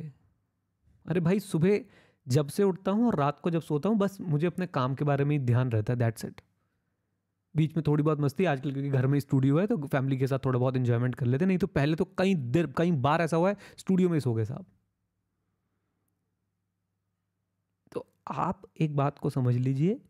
अरे 1.07 1.21
भाई, 1.21 1.41
सुबह 1.41 1.81
जब 2.27 2.49
से 2.49 2.63
उठता 2.63 2.91
हूँ 2.91 3.07
और 3.07 3.17
रात 3.17 3.41
को 3.41 3.51
जब 3.51 3.63
सोता 3.63 3.89
हूँ, 3.89 3.97
बस 3.99 4.19
मुझे 4.23 4.47
अपने 4.47 4.67
काम 4.69 4.95
के 4.95 5.05
बारे 5.05 5.25
में 5.25 5.37
ही 5.39 5.45
ध्यान 5.45 5.71
रहता 5.73 5.93
है 5.93 5.99
दैट्स 5.99 6.25
इट 6.25 6.41
बीच 7.55 7.77
में 7.77 7.83
थोड़ी 7.87 8.03
बहुत 8.03 8.21
मस्ती, 8.21 8.45
आजकल 8.45 8.73
क्योंकि 8.73 8.91
घर 8.91 9.07
में 9.07 9.19
स्टूडियो 9.21 9.59
है 9.59 9.67
तो 9.67 9.77
फैमिली 9.87 10.19
के 10.19 10.27
साथ 10.27 10.39
थोड़ा 10.45 10.59
बहुत 10.59 10.77
इन्जॉयमेंट 10.77 11.15
कर 11.15 11.27
लेते 11.27 11.47
नहीं 11.47 11.59
तो 11.59 11.67
पहले 11.67 11.97
तो 11.97 12.05
कई 12.19 12.35
देर 12.35 12.67
कई 12.79 12.93
बार 13.03 13.23
ऐसा 13.23 13.37
हुआ 13.37 13.51
है 13.51 13.57
स्टूडियो 13.79 14.09
में 14.09 14.19
सो 14.21 14.35
गए 14.35 14.45
साहब। 14.45 14.67
तो 17.93 18.07
आप 18.29 18.63
एक 18.81 18.97
बात 18.97 19.19
को 19.19 19.31
समझ 19.31 19.55
लीजिए, 19.57 20.01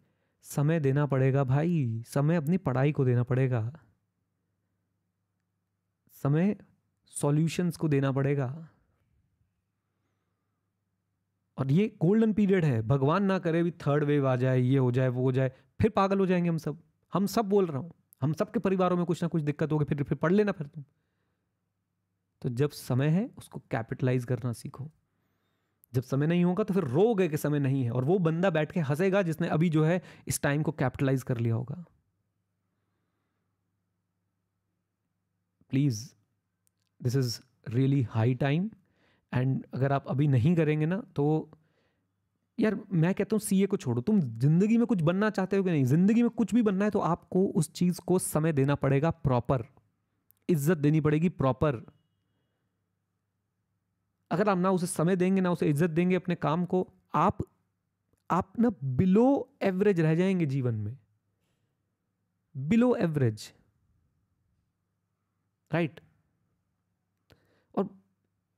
समय 0.47 0.81
देना 0.81 1.07
पड़ेगा 1.07 1.45
भाई, 1.45 2.03
समय 2.07 2.37
अपनी 2.37 2.59
पढ़ाई 2.59 2.93
को 2.93 3.05
देना 3.05 3.23
पड़ेगा। 3.23 3.71
समय 6.25 6.57
सॉल्यूशंस 7.13 7.77
को 7.77 7.89
देना 7.89 8.13
पड़ेगा। 8.13 8.49
और 11.65 11.73
ये 11.73 11.97
गोल्डन 12.01 12.33
पीरियड 12.33 12.65
है। 12.65 12.83
भगवान 12.83 13.25
ना 13.25 13.39
करे 13.39 13.63
भी 13.63 13.71
थर्ड 13.71 14.05
वेव 14.05 14.29
आ 14.29 14.37
जाए, 14.37 14.61
ये 14.61 14.79
हो 14.79 14.93
जाए, 14.93 15.09
वो 15.09 15.23
हो 15.23 15.33
जाए, 15.33 15.53
फिर 15.81 15.91
पागल 15.91 16.19
हो 16.19 16.27
जाएँगे 16.27 16.49
हम 16.49 16.59
सब। 16.59 16.83
हम 17.15 17.27
सब 17.27 17.45
बोल 17.45 17.67
रहा 17.67 17.79
हूँ। 17.79 17.93
हम 18.23 18.33
सबके 18.33 18.61
परिवारों 18.61 18.97
में 18.97 19.07
कुछ 19.07 19.23
ना 19.23 19.29
कुछ 19.29 19.43
दिक्कत 19.43 19.73
होगी, 19.73 19.85
फिर 19.85 20.03
फिर 20.03 20.19
पढ़ 20.19 20.33
लेना 20.33 20.53
फिर 20.53 20.67
तुम। 20.67 20.85
तो 22.43 22.49
जब 22.49 22.71
समय 22.71 23.09
है, 23.09 23.31
उसको 23.39 23.63
कैपिटलाइज 23.71 24.25
करना 24.25 24.53
सीखो। 24.53 24.91
जब 25.95 26.03
समय 26.03 26.27
नहीं 26.27 26.45
होगा 26.45 26.65
तो 26.65 26.75
फिर 26.75 26.85
रो 26.85 27.15
गए 27.15 27.29
कि 27.29 27.37
समय 27.37 27.59
नहीं 27.59 27.85
है 27.85 27.91
और 27.91 28.05
वो 28.05 28.19
बंदा 28.19 28.51
बैठ 28.51 28.73
के 28.73 28.81
हंसेगा 28.81 29.23
जिसने 29.23 29.49
अभी 29.49 29.69
जो 29.69 29.85
है 29.85 30.03
इस 30.29 30.43
टाइम 30.43 30.63
को 30.63 30.73
कैपिटलाइज 30.73 31.23
कर 31.23 31.39
लिया 31.39 31.55
होगा। 31.55 31.85
Please 35.71 36.15
this 37.03 37.17
is 37.17 37.41
really 37.69 38.03
high 38.03 38.35
time 38.35 38.71
and 39.35 39.65
अगर 39.75 39.93
आप 39.93 40.07
अभी 40.09 40.27
नहीं 40.29 40.55
करेंगे 40.57 40.87
ना 40.87 41.03
तो 41.17 41.51
यार 42.59 42.77
मैं 42.93 43.13
कहता 43.15 43.35
हूँ, 43.35 43.41
सीए 43.41 43.67
को 43.67 43.77
छोड़ो। 43.77 44.01
तुम 44.03 44.21
ज़िंदगी 44.21 44.77
में 44.79 44.87
कुछ 44.87 45.01
बनना 45.03 45.31
चाहते 45.31 45.57
हो 45.57 45.63
कि 45.65 45.71
नहीं? 45.71 45.85
ज़िंदगी 45.85 46.23
में 46.23 46.31
कुछ 46.31 46.55
भी 46.55 46.63
बनना 46.63 46.85
है 46.85 46.91
तो 46.91 46.99
आपको 47.01 47.45
उस 47.53 47.73
चीज़ 47.73 48.01
को 48.07 48.19
समय 48.19 48.53
देना 48.53 48.75
पड़ेगा 48.77 49.11
प्रॉपर 49.11 49.65
इज़्ज़त 50.49 50.79
देनी 50.79 51.01
पड़ेगी 51.01 51.29
प्रॉपर 51.31 51.85
अगर 54.31 54.49
आप 54.49 54.59
ना 54.59 54.71
उसे 54.71 54.87
समय 54.87 55.17
देंगे, 55.17 55.41
ना 55.41 55.51
उसे 55.51 55.69
इज़्ज़त 55.69 55.91
देंगे 55.91 56.17
अपने 56.17 56.35
काम 56.35 56.65
को, 56.65 56.87
आप 57.15 57.39
आप 58.31 58.53
ना 58.59 58.71
बिलो 58.85 59.27
एवरेज 59.63 60.01
रह 60.01 60.15
जाएँगे 60.15 60.47
जीवन 60.47 60.75
में। 60.75 60.97
Below 62.55 62.95
average 62.97 63.53
right 65.71 66.01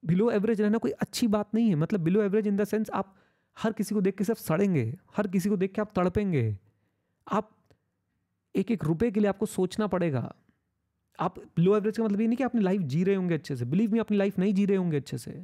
below 0.06 0.30
average 0.30 0.60
रहना 0.60 0.78
कोई 0.78 0.90
अच्छी 0.90 1.26
बात 1.26 1.54
नहीं 1.54 1.68
है। 1.68 1.74
मतलब 1.74 2.00
below 2.00 2.22
average 2.22 2.46
in 2.46 2.56
the 2.56 2.64
sense 2.64 2.90
आप 2.90 3.14
हर 3.56 3.72
किसी 3.72 3.94
को 3.94 4.00
देख 4.00 4.16
के 4.18 4.24
सिर्फ़ 4.24 4.40
सड़ेंगे, 4.40 4.98
हर 5.16 5.26
किसी 5.26 5.48
को 5.48 5.56
देख 5.56 5.72
के 5.72 5.80
आप 5.80 5.92
तड़पेंगे। 5.96 6.56
आप 7.26 7.50
एक 8.54 8.70
एक 8.70 8.84
रुपए 8.84 9.10
के 9.10 9.20
लिए 9.20 9.28
आपको 9.28 9.46
सोचना 9.46 9.86
पड़ेगा। 9.86 10.34
आप 11.18 11.38
बिलो 11.38 11.76
एवरेज 11.76 11.98
का 11.98 12.04
मतलब 12.04 12.20
ये 12.20 12.26
नहीं 12.26 12.36
कि 12.36 12.44
अपनी 12.44 12.60
लाइफ 12.60 12.80
जी 12.82 13.04
रहे 13.04 13.14
होंगे 13.14 13.34
अच्छे 13.34 13.56
से। 13.56 13.64
बिलीव 13.64 13.92
मी 13.92 13.98
अपनी 13.98 14.16
लाइफ 14.16 14.38
नहीं 14.38 14.54
जी 14.54 14.66
रहे 14.66 14.76
होंगे 14.76 14.96
अच्छे 14.96 15.18
से। 15.18 15.42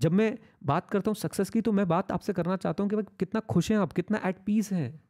जब 0.00 0.12
मैं 0.12 0.38
बात 0.64 0.90
करता 0.90 1.10
हूँ 1.10 1.16
सक्सेस 1.16 1.50
की 1.50 1.60
तो 1.60 1.72
मैं 1.72 1.86
बात 1.88 2.12
आपसे 2.12 2.32
करना 2.32 2.56
चाहता 2.56 2.82
हूँ 2.82 2.90
कि 2.90 2.96
भाई 2.96 3.04
कितना 3.18 3.40
खुश 3.40 3.70
हैं 3.70 3.78
आप, 3.78 3.92
कितना 3.92 4.20
एट 4.24 4.36
पीस 4.46 4.72
हैं। 4.72 5.07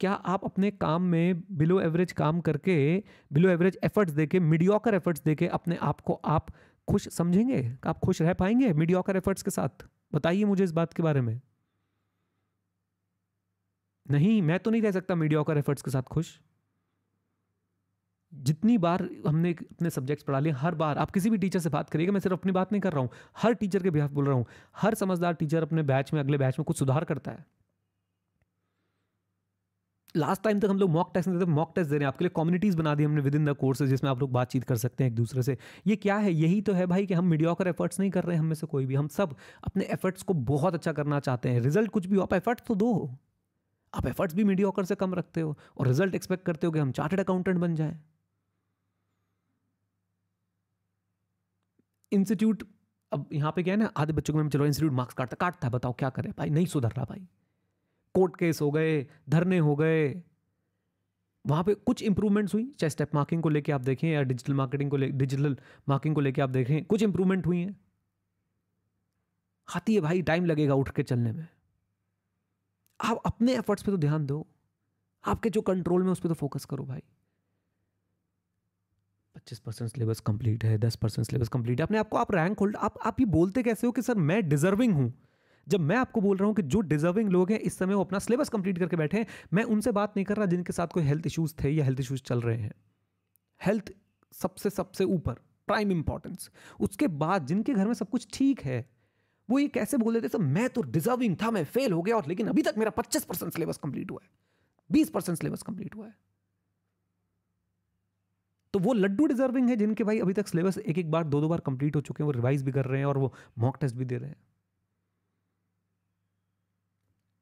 क्या 0.00 0.12
आप 0.12 0.44
अपने 0.44 0.70
काम 0.70 1.02
में 1.02 1.42
बिलो 1.52 1.80
एवरेज 1.80 2.12
काम 2.12 2.40
करके 2.40 3.04
बिलो 3.32 3.48
एवरेज 3.48 3.78
एफर्ट्स 3.84 4.12
देके 4.12 4.40
मीडियोकर 4.40 4.94
एफर्ट्स 4.94 5.22
देके 5.22 5.46
अपने 5.46 5.76
आप 5.76 6.00
को 6.00 6.12
आप 6.24 6.46
खुश 6.88 7.08
समझेंगे? 7.08 7.76
आप 7.86 7.98
खुश 7.98 8.22
रह 8.22 8.32
पाएँगे 8.32 8.72
मीडियोकर 8.72 9.16
एफर्ट्स 9.16 9.42
के 9.42 9.50
साथ? 9.50 9.86
बताइए 10.14 10.44
मुझे 10.44 10.64
इस 10.64 10.72
बात 10.72 10.92
के 10.92 11.02
बारे 11.02 11.20
में। 11.20 11.40
नहीं, 14.10 14.42
मैं 14.42 14.58
तो 14.58 14.70
नहीं 14.70 14.82
रह 14.82 14.90
सकता 14.90 15.14
मीडियोकर 15.14 15.58
एफर्ट्स 15.58 15.82
के 15.82 15.90
साथ 15.90 16.02
खुश। 16.02 16.40
जितनी 18.34 18.78
बार 18.78 19.08
हमने 19.26 19.50
अपने 19.52 19.90
सब्जेक्ट्स 19.90 20.24
पढ़ा 20.24 20.38
लिए, 20.38 20.52
हर 20.52 20.74
बार, 20.74 20.98
आप 20.98 21.10
किसी 21.10 21.30
भी 21.30 21.38
टीचर 21.38 21.58
से 21.58 21.68
बात 21.68 21.90
करिएगा, 21.90 22.12
मैं 22.12 22.20
सिर्फ़ 22.20 22.38
अपनी 22.38 22.52
बात 22.52 22.72
नहीं 22.72 22.80
कर 22.80 22.92
रहा 22.92 23.00
हूँ। 23.00 23.10
हर 23.36 23.54
टीचर 23.54 23.82
के 23.82 23.90
बिहाफ 23.90 24.10
बोल 24.10 24.26
रहा 24.26 24.34
हूँ। 24.34 24.46
हर 24.76 24.94
समझदार 24.94 25.34
टीचर 25.34 25.62
अपने 25.62 25.82
बैच 25.82 26.12
में, 26.12 26.20
अगले 26.20 26.38
बैच 26.38 26.58
में 26.58 26.64
कुछ 26.64 26.78
सुधार 26.78 27.04
करता 27.04 27.30
है। 27.30 27.46
लास्ट 30.16 30.42
टाइम 30.42 30.60
तक 30.60 30.70
हम 30.70 30.78
लोग 30.78 30.90
मॉक 30.90 31.10
टेस्ट 31.14 31.28
देते 31.28 31.44
मॉक 31.46 31.72
टेस्ट 31.74 31.90
दे 31.90 31.96
रहे 31.96 32.04
हैं। 32.04 32.08
आपके 32.08 32.24
लिए 32.24 32.30
कम्युनिटीज 32.36 32.74
बना 32.74 32.94
दी 32.94 33.04
हमने 33.04 33.20
विद 33.20 33.34
इन 33.34 33.44
द 33.44 33.54
कोर्सेज 33.56 33.88
जिसमें 33.88 34.10
आप 34.10 34.20
लोग 34.20 34.32
बातचीत 34.32 34.64
कर 34.64 34.76
सकते 34.76 35.04
हैं 35.04 35.10
एक 35.10 35.16
दूसरे 35.16 35.42
से। 35.42 35.56
ये 35.86 35.96
क्या 35.96 36.16
है? 36.16 36.32
यही 36.32 36.60
तो 36.62 36.72
है 36.72 36.86
भाई 36.86 37.06
कि 37.06 37.14
हम 37.14 37.26
मीडियोकर 37.26 37.68
एफर्ट्स 37.68 38.00
नहीं 38.00 38.10
कर 38.10 38.24
रहे 38.24 38.36
हैं, 38.36 38.42
हम 38.42 38.54
से 38.54 38.66
कोई 38.66 38.86
भी। 38.86 38.94
हम 38.94 39.08
सब 39.08 39.36
अपने 39.64 39.84
एफर्ट्स 39.84 40.22
को 40.22 40.34
बहुत 40.34 40.74
अच्छा 40.74 40.92
करना 40.92 41.20
चाहते 41.20 41.48
हैं। 41.48 41.60
रिज़ल्ट 41.60 41.90
कुछ 41.90 42.06
भी 42.06 42.16
हो, 42.16 42.22
आप 42.22 42.34
एफर्ट्स 42.34 42.64
तो 42.66 42.74
दो। 42.74 42.92
आप 43.92 44.06
एफर्ट्स 44.06 44.34
भी 44.34 44.44
मीडियोकर 44.44 44.84
से 44.84 44.94
कम 44.94 45.14
रखते 45.14 45.40
हो 45.40 45.56
और 45.78 45.86
रिज़ल्ट 45.88 46.14
एक्सपेक्ट 46.14 46.44
करते 46.46 46.66
हो 46.66 46.72
कि 46.72 46.78
हम 46.78 46.90
चार्टेड 46.92 47.20
अकाउंटेंट 47.20 47.58
बन 47.58 47.74
जाए। 47.74 47.98
इंस्टीट्यूट 52.12 52.62
अब 53.12 53.28
यहाँ 53.32 53.52
पे 53.52 53.62
क्या 53.62 53.74
है 53.74 53.80
ना, 53.80 53.90
आधे 53.96 54.12
बच्चों 54.12 54.34
को 54.34 54.42
मैं 54.42 54.48
चलो 54.50 54.66
इंस्टीट्यूट 54.66 54.92
मार्क्स 54.92 55.14
काटता 55.14 55.36
काटता 55.40 55.66
है, 55.68 55.72
बताओ 55.72 55.92
क्या 55.92 56.10
करें? 56.10 56.32
भाई 56.38 56.50
नहीं 56.50 56.66
सुधर 56.66 56.88
रहा 56.88 57.04
भाई। 57.04 57.26
कोर्ट 58.16 58.36
केस 58.36 58.60
हो 58.60 58.70
गए, 58.70 59.06
धरने 59.28 59.58
हो 59.58 59.76
गए। 59.76 60.14
वहाँ 61.44 61.64
पे 61.64 61.74
कुछ 61.74 62.02
इंप्रूवमेंट्स 62.02 62.54
हुई? 62.54 62.64
चाहे 62.78 62.90
स्टेप 62.90 63.14
मार्किंग 63.14 63.42
को 63.42 63.48
लेके 63.48 63.72
आप 63.72 63.80
देखें 63.80 64.08
या 64.08 64.22
डिजिटल 64.22 64.54
मार्केटिंग 64.54 64.90
को 64.90 64.96
ले 64.96 65.08
डिजिटल 65.08 65.56
मार्किंग 65.88 66.14
को 66.14 66.20
लेके 66.20 66.42
आप 66.42 66.50
देखें, 66.50 66.84
कुछ 66.84 67.02
इंप्रूवमेंट 67.02 67.46
हुई 67.46 67.58
हैं? 67.58 67.76
आती 69.68 69.94
है 69.94 70.00
भाई 70.00 70.22
टाइम 70.22 70.44
लगेगा 70.44 70.74
उठ 70.74 70.90
के 70.90 71.02
चलने 71.02 71.32
में। 71.32 71.46
आप 73.00 73.22
अपने 73.26 73.54
एफर्ट्स 73.54 73.82
पे 73.82 73.92
तो 73.92 73.96
ध्यान 73.96 74.26
दो। 74.26 74.46
आपके 75.24 75.50
जो 75.50 75.60
कंट्रोल 75.60 76.02
में 76.02 76.12
उस 76.12 76.20
पर 76.20 76.28
तो 76.28 76.34
फोकस 76.34 76.64
करो 76.64 76.84
भाई। 76.84 77.02
पच्चीस 79.34 79.58
परसेंट 79.58 79.90
सिलेबस 79.90 80.20
कंप्लीट 80.20 80.64
है, 80.64 80.78
दस 80.78 80.96
परसेंट 80.96 81.26
सिलेबस 81.26 81.48
कंप्लीट 81.48 81.80
है। 81.80 81.82
अपने 81.82 81.98
आपको 81.98 82.16
आप 82.16 82.32
रैंक 82.32 82.58
होल्ड 82.60 82.76
आप 82.76 82.98
आप 83.04 83.20
ये 83.20 83.26
बोलते 83.26 83.62
कैसे 83.62 83.86
हो 83.86 83.92
कि, 83.92 84.02
सर, 84.02 84.14
मैं 84.14 84.48
डिजर्विंग 84.48 84.94
हूँ? 84.94 85.12
जब 85.66 85.80
मैं 85.80 85.96
आपको 85.96 86.20
बोल 86.20 86.36
रहा 86.36 86.46
हूँ 86.46 86.54
कि 86.54 86.62
जो 86.64 86.80
डिजर्विंग 86.82 87.30
लोग 87.30 87.50
हैं, 87.50 87.58
इस 87.60 87.78
समय 87.78 87.94
वो 87.94 88.04
अपना 88.04 88.18
सिलेबस 88.18 88.48
कंप्लीट 88.48 88.78
करके 88.78 88.96
बैठे 88.96 89.18
हैं, 89.18 89.26
मैं 89.52 89.64
उनसे 89.64 89.92
बात 89.92 90.16
नहीं 90.16 90.24
कर 90.24 90.36
रहा 90.36 90.46
जिनके 90.46 90.72
साथ 90.72 90.86
कोई 90.88 91.02
हेल्थ 91.02 91.26
इश्यूज़ 91.26 91.54
थे 91.64 91.70
या 91.70 91.84
हेल्थ 91.84 92.00
इश्यूज़ 92.00 92.22
चल 92.22 92.40
रहे 92.40 92.56
हैं। 92.56 92.72
हेल्थ 93.60 93.92
सबसे 94.34 94.70
सबसे 94.70 95.04
ऊपर 95.06 95.34
प्राइम 95.68 95.92
इंपॉर्टेंस 95.92 96.50
उसके 96.80 97.08
बाद 97.16 97.46
जिनके 97.46 97.74
घर 97.74 97.86
में 97.86 97.94
सब 97.94 98.08
कुछ 98.10 98.26
ठीक 98.32 98.60
है, 98.60 98.84
वो 99.48 99.58
ये 99.58 99.68
कैसे 99.68 99.96
बोल 99.96 100.14
देते 100.14 100.28
सर, 100.28 100.38
मैं 100.38 100.68
तो 100.68 100.82
डिजर्विंग 100.82 101.36
था, 101.36 101.50
मैं 101.50 101.64
फेल 101.66 101.92
हो 101.92 102.02
गया 102.02 102.16
और 102.16 102.28
लेकिन 102.28 102.48
अभी 102.48 102.62
तक 102.62 102.78
मेरा 102.78 102.90
पच्चीस 102.92 103.24
परसेंट 103.24 103.52
सिलेबस 103.52 103.76
कंप्लीट 103.78 104.10
हुआ 104.10 104.20
है, 104.22 104.30
बीस 104.90 105.10
परसेंट 105.10 105.38
सिलेबस 105.38 105.62
कंप्लीट 105.62 105.94
हुआ 105.96 106.06
है। 106.06 106.14
तो 108.74 108.78
वो 108.78 108.92
लड्डू 108.92 109.26
डिजर्विंग 109.26 109.68
है 109.68 109.76
जिनके 109.76 110.04
भाई 110.04 110.18
अभी 110.20 110.32
तक 110.32 110.48
सिलेबस 110.48 110.78
एक 110.78 110.98
एक 110.98 111.10
बार 111.10 111.24
दो 111.24 111.40
दो 111.40 111.48
बार 111.48 111.60
कंप्लीट 111.66 111.96
हो 111.96 112.00
चुके 112.00 112.22
हैं, 112.22 112.26
वो 112.26 112.32
रिवाइज 112.32 112.62
भी 112.62 112.72
कर 112.72 112.84
रहे 112.84 112.98
हैं 113.00 113.06
और 113.06 113.18
वो 113.18 113.32
मॉक 113.58 113.78
टेस्ट 113.80 113.96
भी 113.96 114.04
दे 114.04 114.16
रहे 114.16 114.28
हैं। 114.28 114.36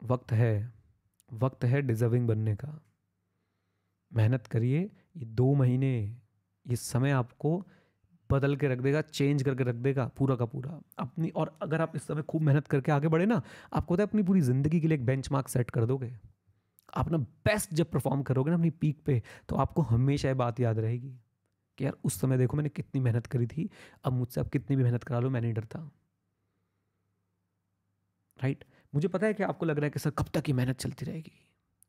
वक्त 0.05 0.33
है 0.33 0.73
वक्त 1.31 1.65
है 1.65 1.81
डिजर्विंग 1.83 2.27
बनने 2.29 2.55
का। 2.57 2.81
मेहनत 4.13 4.47
करिए, 4.47 4.81
ये 5.17 5.25
दो 5.25 5.55
महीने, 5.55 5.95
ये 6.67 6.77
समय 6.77 7.11
आपको 7.11 7.63
बदल 8.31 8.57
के 8.57 8.69
रख 8.69 8.79
देगा 8.79 9.01
चेंज 9.03 9.43
करके 9.43 9.65
रख 9.65 9.75
देगा, 9.77 10.07
पूरा 10.17 10.37
का 10.37 10.45
पूरा। 10.45 10.81
अपनी, 10.99 11.29
और 11.29 11.57
अगर 11.63 11.81
आप 11.81 11.97
इस 11.97 12.07
समय 12.07 12.23
खूब 12.23 12.43
मेहनत 12.43 12.67
करके 12.67 12.93
आगे 12.93 13.09
बढ़े 13.09 13.27
ना, 13.27 13.41
आपको 13.73 13.97
है 13.97 14.03
अपनी 14.03 14.23
पूरी 14.23 14.41
ज़िंदगी 14.41 14.81
के 14.81 14.89
लिए 14.89 14.99
एक 14.99 15.05
बेंच 15.07 15.29
सेट 15.49 15.71
कर 15.71 15.87
दोगे। 15.87 16.13
आप 16.95 17.11
ना 17.11 17.19
बेस्ट 17.19 17.75
जब 17.75 17.91
परफॉर्म 17.91 18.23
करोगे 18.23 18.51
ना 18.51 18.57
अपनी 18.57 18.71
पीक 18.73 19.01
पे 19.07 19.23
तो 19.49 19.57
आपको 19.57 19.83
हमेशा 19.83 20.29
ये 20.29 20.35
बात 20.35 20.61
याद 20.61 20.79
रहेगी 20.79 21.11
कि 21.79 21.85
यार, 21.85 21.97
उस 22.05 22.21
समय 22.21 22.39
देखो 22.39 22.57
मैंने 22.57 22.69
कितनी 22.71 23.01
मेहनत 23.01 23.27
करी 23.27 23.47
थी, 23.47 23.69
अब 24.05 24.13
मुझसे 24.13 24.41
आप 24.41 24.49
कितनी 24.49 24.77
भी 24.77 24.83
मेहनत 24.83 25.05
करा 25.05 25.19
लो, 25.19 25.31
मैं 25.31 25.41
नहीं 25.41 25.55
डरता। 25.55 25.79
राइट 28.39 28.65
मुझे 28.95 29.09
पता 29.09 29.27
है 29.27 29.35
कि 29.35 29.43
आपको 29.43 29.67
लग 29.67 29.77
रहा 29.77 29.85
है 29.85 29.91
कि 29.91 29.99
सर 29.99 30.11
कब 30.11 30.29
तक 30.35 30.49
ये 30.49 30.55
मेहनत 30.55 30.79
चलती 30.79 31.05
रहेगी? 31.05 31.33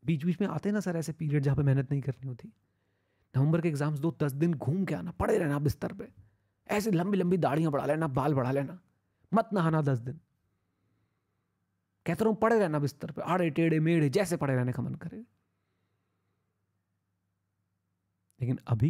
बीच 0.06 0.24
बीच 0.26 0.42
में 0.42 0.48
आते 0.48 0.70
हैं 0.70 0.74
ना 0.74 0.80
सर 0.80 0.98
ऐसे 0.98 1.14
पीरियड 1.14 1.44
जहाँ 1.44 1.56
पे 1.56 1.64
मेहनत 1.64 1.92
नहीं 1.92 2.02
करनी 2.02 2.28
होती। 2.28 2.48
नवंबर 3.34 3.62
के 3.62 3.68
एग्ज़ाम्स 3.68 4.00
दो 4.00 4.16
दस 4.24 4.32
दिन 4.32 4.54
घूम 4.54 4.84
के 4.86 4.96
आना, 4.96 5.12
पड़े 5.12 5.38
रहना 5.38 5.60
बिस्तर 5.60 5.94
पे। 5.94 6.08
ऐसे 6.70 6.92
लंबी 6.92 7.18
लंबी 7.18 7.38
दाढ़ियाँ 7.38 7.72
बढ़ा 7.72 7.86
लेना, 7.86 8.08
बाल 8.08 8.34
बढ़ा 8.34 8.52
लेना। 8.52 8.80
मत 9.32 9.50
नहाना 9.54 9.82
दस 9.82 9.98
दिन। 10.00 10.20
कहता 12.06 12.26
हूँ 12.26 12.36
पड़े 12.36 12.60
रहना 12.60 12.80
बिस्तर 12.80 13.12
पे। 13.12 13.22
आड़े, 13.22 13.50
टेढ़े, 13.50 13.80
मेढ़े, 13.80 14.10
जैसे 14.10 14.38
पड़े 14.38 14.56
रहने 14.56 14.72
का 14.72 14.84
मन 14.84 14.96
करे। 14.96 15.18
लेकिन 18.40 18.60
अभी 18.68 18.90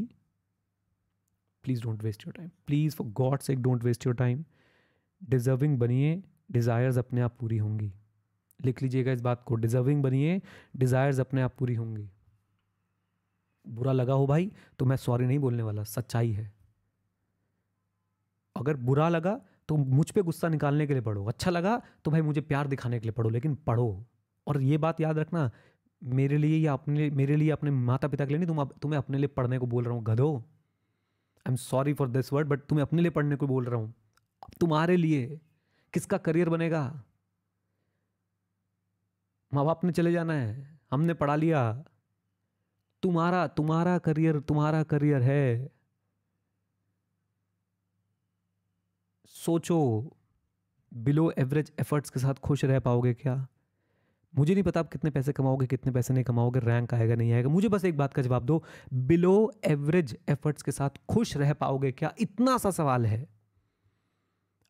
please 1.63 1.81
don't 1.81 2.03
waste 2.03 2.25
your 2.27 2.33
time 2.33 2.49
please 2.67 2.95
for 2.95 3.07
God 3.07 3.39
sake 3.39 3.55
don't 3.55 3.83
waste 3.83 4.05
your 4.05 4.15
time 4.15 4.43
deserving 5.21 5.77
बनिए 5.79 6.23
डिज़ायर्स 6.51 6.97
अपने 6.97 7.21
आप 7.21 7.37
पूरी 7.39 7.57
होंगी। 7.57 7.91
लिख 8.59 8.81
लीजिएगा 8.81 9.11
इस 9.11 9.21
बात 9.21 9.43
को। 9.43 9.55
डिजर्विंग 9.57 10.03
बनिए 10.03 10.41
डिज़ायर्स 10.77 11.19
अपने 11.19 11.41
आप 11.41 11.55
पूरी 11.59 11.75
होंगी। 11.75 12.09
बुरा 13.65 13.91
लगा 13.91 14.13
हो 14.13 14.25
भाई 14.27 14.51
तो 14.79 14.85
मैं 14.85 14.95
सॉरी 14.97 15.25
नहीं 15.25 15.39
बोलने 15.39 15.63
वाला, 15.63 15.83
सच्चाई 15.83 16.31
है। 16.31 16.51
अगर 18.55 18.75
बुरा 18.79 19.09
लगा 19.09 19.39
तो 19.69 19.75
मुझ 19.77 20.09
पे 20.11 20.21
गुस्सा 20.21 20.49
निकालने 20.49 20.85
के 20.87 20.93
लिए 20.93 21.01
पढ़ो। 21.01 21.25
अच्छा 21.25 21.51
लगा 21.51 21.81
तो 22.05 22.11
भाई 22.11 22.21
मुझे 22.21 22.41
प्यार 22.41 22.67
दिखाने 22.67 22.99
के 22.99 23.03
लिए 23.03 23.11
पढ़ो, 23.11 23.29
लेकिन 23.29 23.55
पढ़ो। 23.57 24.05
और 24.47 24.61
ये 24.61 24.77
बात 24.77 25.01
याद 25.01 25.17
रखना, 25.17 25.49
मेरे 26.01 26.37
लिए 26.37 26.57
या 26.57 26.73
अपने 26.73 27.09
मेरे 27.11 27.35
लिए 27.35 27.49
अपने 27.51 27.71
माता 27.71 28.07
पिता 28.07 28.25
के 28.25 28.33
लिए 28.33 28.37
नहीं, 28.37 28.47
तुम 28.47 28.65
तुम्हें 28.81 28.97
अपने 28.97 29.17
लिए 29.17 29.27
पढ़ने 29.29 29.57
को 29.59 29.65
बोल 29.65 29.83
रहा 29.83 29.93
हूँ, 29.93 30.03
गधो। 30.03 30.35
I 31.45 31.51
am 31.51 31.55
sorry 31.57 31.93
for 31.93 32.09
this 32.09 32.31
word 32.33 32.47
but 32.47 32.61
तुम्हें 32.61 32.85
अपने 32.85 33.01
लिए 33.01 33.11
पढ़ने 33.11 33.35
को 33.35 33.47
बोल 33.47 33.65
रहा 33.65 33.79
हूँ। 33.79 33.93
तुम्हारे 34.59 34.97
लिए 34.97 35.39
किसका 35.93 36.17
करियर 36.19 36.49
बनेगा? 36.49 37.03
माँ 39.55 39.65
बाप 39.65 39.83
ने 39.83 39.91
चले 39.91 40.11
जाना 40.11 40.33
है। 40.33 40.79
हमने 40.91 41.13
पढ़ा 41.13 41.35
लिया। 41.35 41.83
तुम्हारा 43.03 43.47
तुम्हारा 43.47 43.97
करियर 43.97 44.39
तुम्हारा 44.39 44.83
करियर 44.83 45.21
है। 45.21 45.71
सोचो, 49.35 49.77
बिलो 50.91 51.31
एवरेज 51.37 51.71
एफर्ट्स 51.79 52.09
के 52.09 52.19
साथ 52.19 52.33
खुश 52.33 52.65
रह 52.65 52.79
पाओगे 52.79 53.13
क्या? 53.13 53.47
मुझे 54.33 54.53
नहीं 54.53 54.63
पता 54.63 54.79
आप 54.79 54.91
कितने 54.91 55.11
पैसे 55.11 55.33
कमाओगे, 55.33 55.67
कितने 55.67 55.91
पैसे 55.93 56.13
नहीं 56.13 56.23
कमाओगे 56.23 56.59
रैंक 56.59 56.93
आएगा, 56.93 57.15
नहीं 57.15 57.33
आएगा। 57.33 57.49
मुझे 57.49 57.69
बस 57.69 57.85
एक 57.85 57.97
बात 57.97 58.13
का 58.13 58.21
जवाब 58.21 58.45
दो, 58.45 58.63
बिलो 58.93 59.53
एवरेज 59.65 60.17
एफर्ट्स 60.29 60.63
के 60.63 60.71
साथ 60.71 60.89
खुश 61.09 61.37
रह 61.37 61.53
पाओगे 61.53 61.91
क्या? 61.91 62.13
इतना 62.19 62.57
सा 62.57 62.71
सवाल 62.71 63.05
है। 63.05 63.27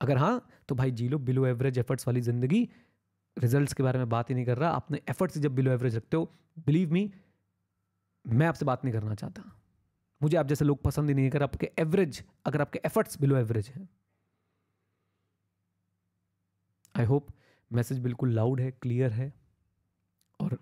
अगर 0.01 0.17
हाँ 0.17 0.47
तो 0.67 0.75
भाई 0.75 0.91
जी 0.91 1.07
लो, 1.09 1.17
बिलो 1.17 1.45
एवरेज 1.45 1.77
एफर्ट्स 1.79 2.07
वाली 2.07 2.21
ज़िंदगी 2.21 2.69
रिजल्ट्स 3.37 3.73
के 3.73 3.83
बारे 3.83 3.99
में 3.99 4.09
बात 4.09 4.29
ही 4.29 4.35
नहीं 4.35 4.45
कर 4.45 4.57
रहा। 4.57 4.69
अपने 4.71 5.01
एफर्ट्स 5.09 5.37
जब 5.37 5.55
बिलो 5.55 5.71
एवरेज 5.71 5.95
रखते 5.95 6.17
हो 6.17 6.31
बिलीव 6.65 6.91
मी 6.93 7.11
मैं 8.25 8.47
आपसे 8.47 8.65
बात 8.65 8.83
नहीं 8.85 8.93
करना 8.93 9.15
चाहता। 9.15 9.43
मुझे 10.21 10.37
आप 10.37 10.47
जैसे 10.47 10.65
लोग 10.65 10.81
पसंद 10.83 11.09
ही 11.09 11.15
नहीं 11.15 11.29
कर 11.29 11.43
आपके 11.43 11.71
एवरेज 11.79 12.23
अगर 12.45 12.61
आपके 12.61 12.79
एफर्ट्स 12.85 13.19
बिलो 13.21 13.37
एवरेज 13.37 13.67
हैं। 13.67 13.87
आई 16.95 17.05
होप 17.05 17.27
मैसेज 17.71 17.99
बिल्कुल 17.99 18.33
लाउड 18.33 18.59
है 18.59 18.71
क्लियर 18.71 19.11
है। 19.11 19.33
और 20.39 20.57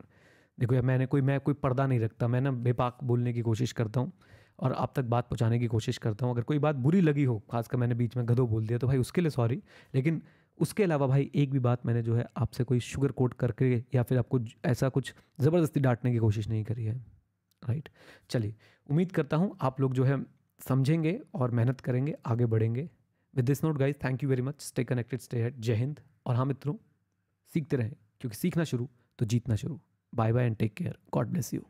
देखो 0.57 0.73
यार, 0.73 0.83
मैंने 0.83 1.05
कोई, 1.05 1.21
मैं 1.21 1.39
कोई 1.39 1.53
पर्दा 1.53 1.85
नहीं 1.87 1.99
रखता। 1.99 2.27
मैं 2.27 2.41
ना 2.41 2.51
बेपाक 2.51 2.97
बोलने 3.03 3.33
की 3.33 3.41
कोशिश 3.41 3.71
करता 3.71 3.99
हूँ 3.99 4.11
और 4.59 4.73
आप 4.73 4.93
तक 4.95 5.03
बात 5.05 5.27
पहुँचाने 5.29 5.59
की 5.59 5.67
कोशिश 5.67 5.97
करता 5.97 6.25
हूँ। 6.25 6.33
अगर 6.33 6.43
कोई 6.43 6.59
बात 6.59 6.75
बुरी 6.75 7.01
लगी 7.01 7.23
हो, 7.23 7.39
खासकर 7.51 7.77
मैंने 7.77 7.95
बीच 7.95 8.17
में 8.17 8.27
गधो 8.29 8.45
बोल 8.47 8.67
दिया 8.67 8.79
तो 8.79 8.87
भाई 8.87 8.97
उसके 8.97 9.21
लिए 9.21 9.29
सॉरी 9.29 9.61
लेकिन 9.93 10.21
उसके 10.57 10.83
अलावा 10.83 11.07
भाई, 11.07 11.29
एक 11.35 11.51
भी 11.51 11.59
बात 11.59 11.85
मैंने 11.85 12.01
जो 12.03 12.15
है 12.15 12.25
आपसे 12.37 12.63
कोई 12.63 12.79
शुगर 12.81 13.11
कोट 13.11 13.33
करके 13.33 13.71
या 13.95 14.03
फिर 14.03 14.17
आपको 14.17 14.39
ऐसा 14.65 14.89
कुछ 14.89 15.13
ज़बरदस्ती 15.39 15.79
डांटने 15.79 16.11
की 16.11 16.17
कोशिश 16.17 16.47
नहीं 16.47 16.63
करी 16.63 16.85
है 16.85 16.95
राइट 17.63 17.89
चलिए, 18.29 18.55
उम्मीद 18.89 19.11
करता 19.11 19.37
हूँ 19.37 19.55
आप 19.61 19.81
लोग 19.81 19.93
जो 19.93 20.03
है 20.03 20.23
समझेंगे 20.59 21.19
और 21.33 21.51
मेहनत 21.51 21.81
करेंगे, 21.81 22.15
आगे 22.25 22.45
बढ़ेंगे। 22.45 22.89
With 23.33 23.45
this 23.45 23.63
note 23.63 23.77
guys 23.77 23.97
thank 24.03 24.23
you 24.23 24.29
very 24.29 24.41
much 24.41 24.61
stay 24.61 24.83
connected 24.83 25.19
stay 25.19 25.41
ahead 25.43 25.59
जय 25.59 25.75
हिंद 25.75 25.99
और 26.25 26.35
हाँ 26.35 26.45
मित्रों, 26.45 26.75
सीखते 27.53 27.77
रहें, 27.77 27.93
क्योंकि 28.21 28.37
सीखना 28.37 28.63
शुरू 28.63 28.89
तो 29.19 29.25
जीतना 29.25 29.55
शुरू। 29.55 29.79
Bye 30.13 30.33
bye 30.33 30.45
and 30.45 30.55
take 30.57 30.73
care 30.73 30.97
God 31.13 31.27
bless 31.27 31.53
you 31.53 31.61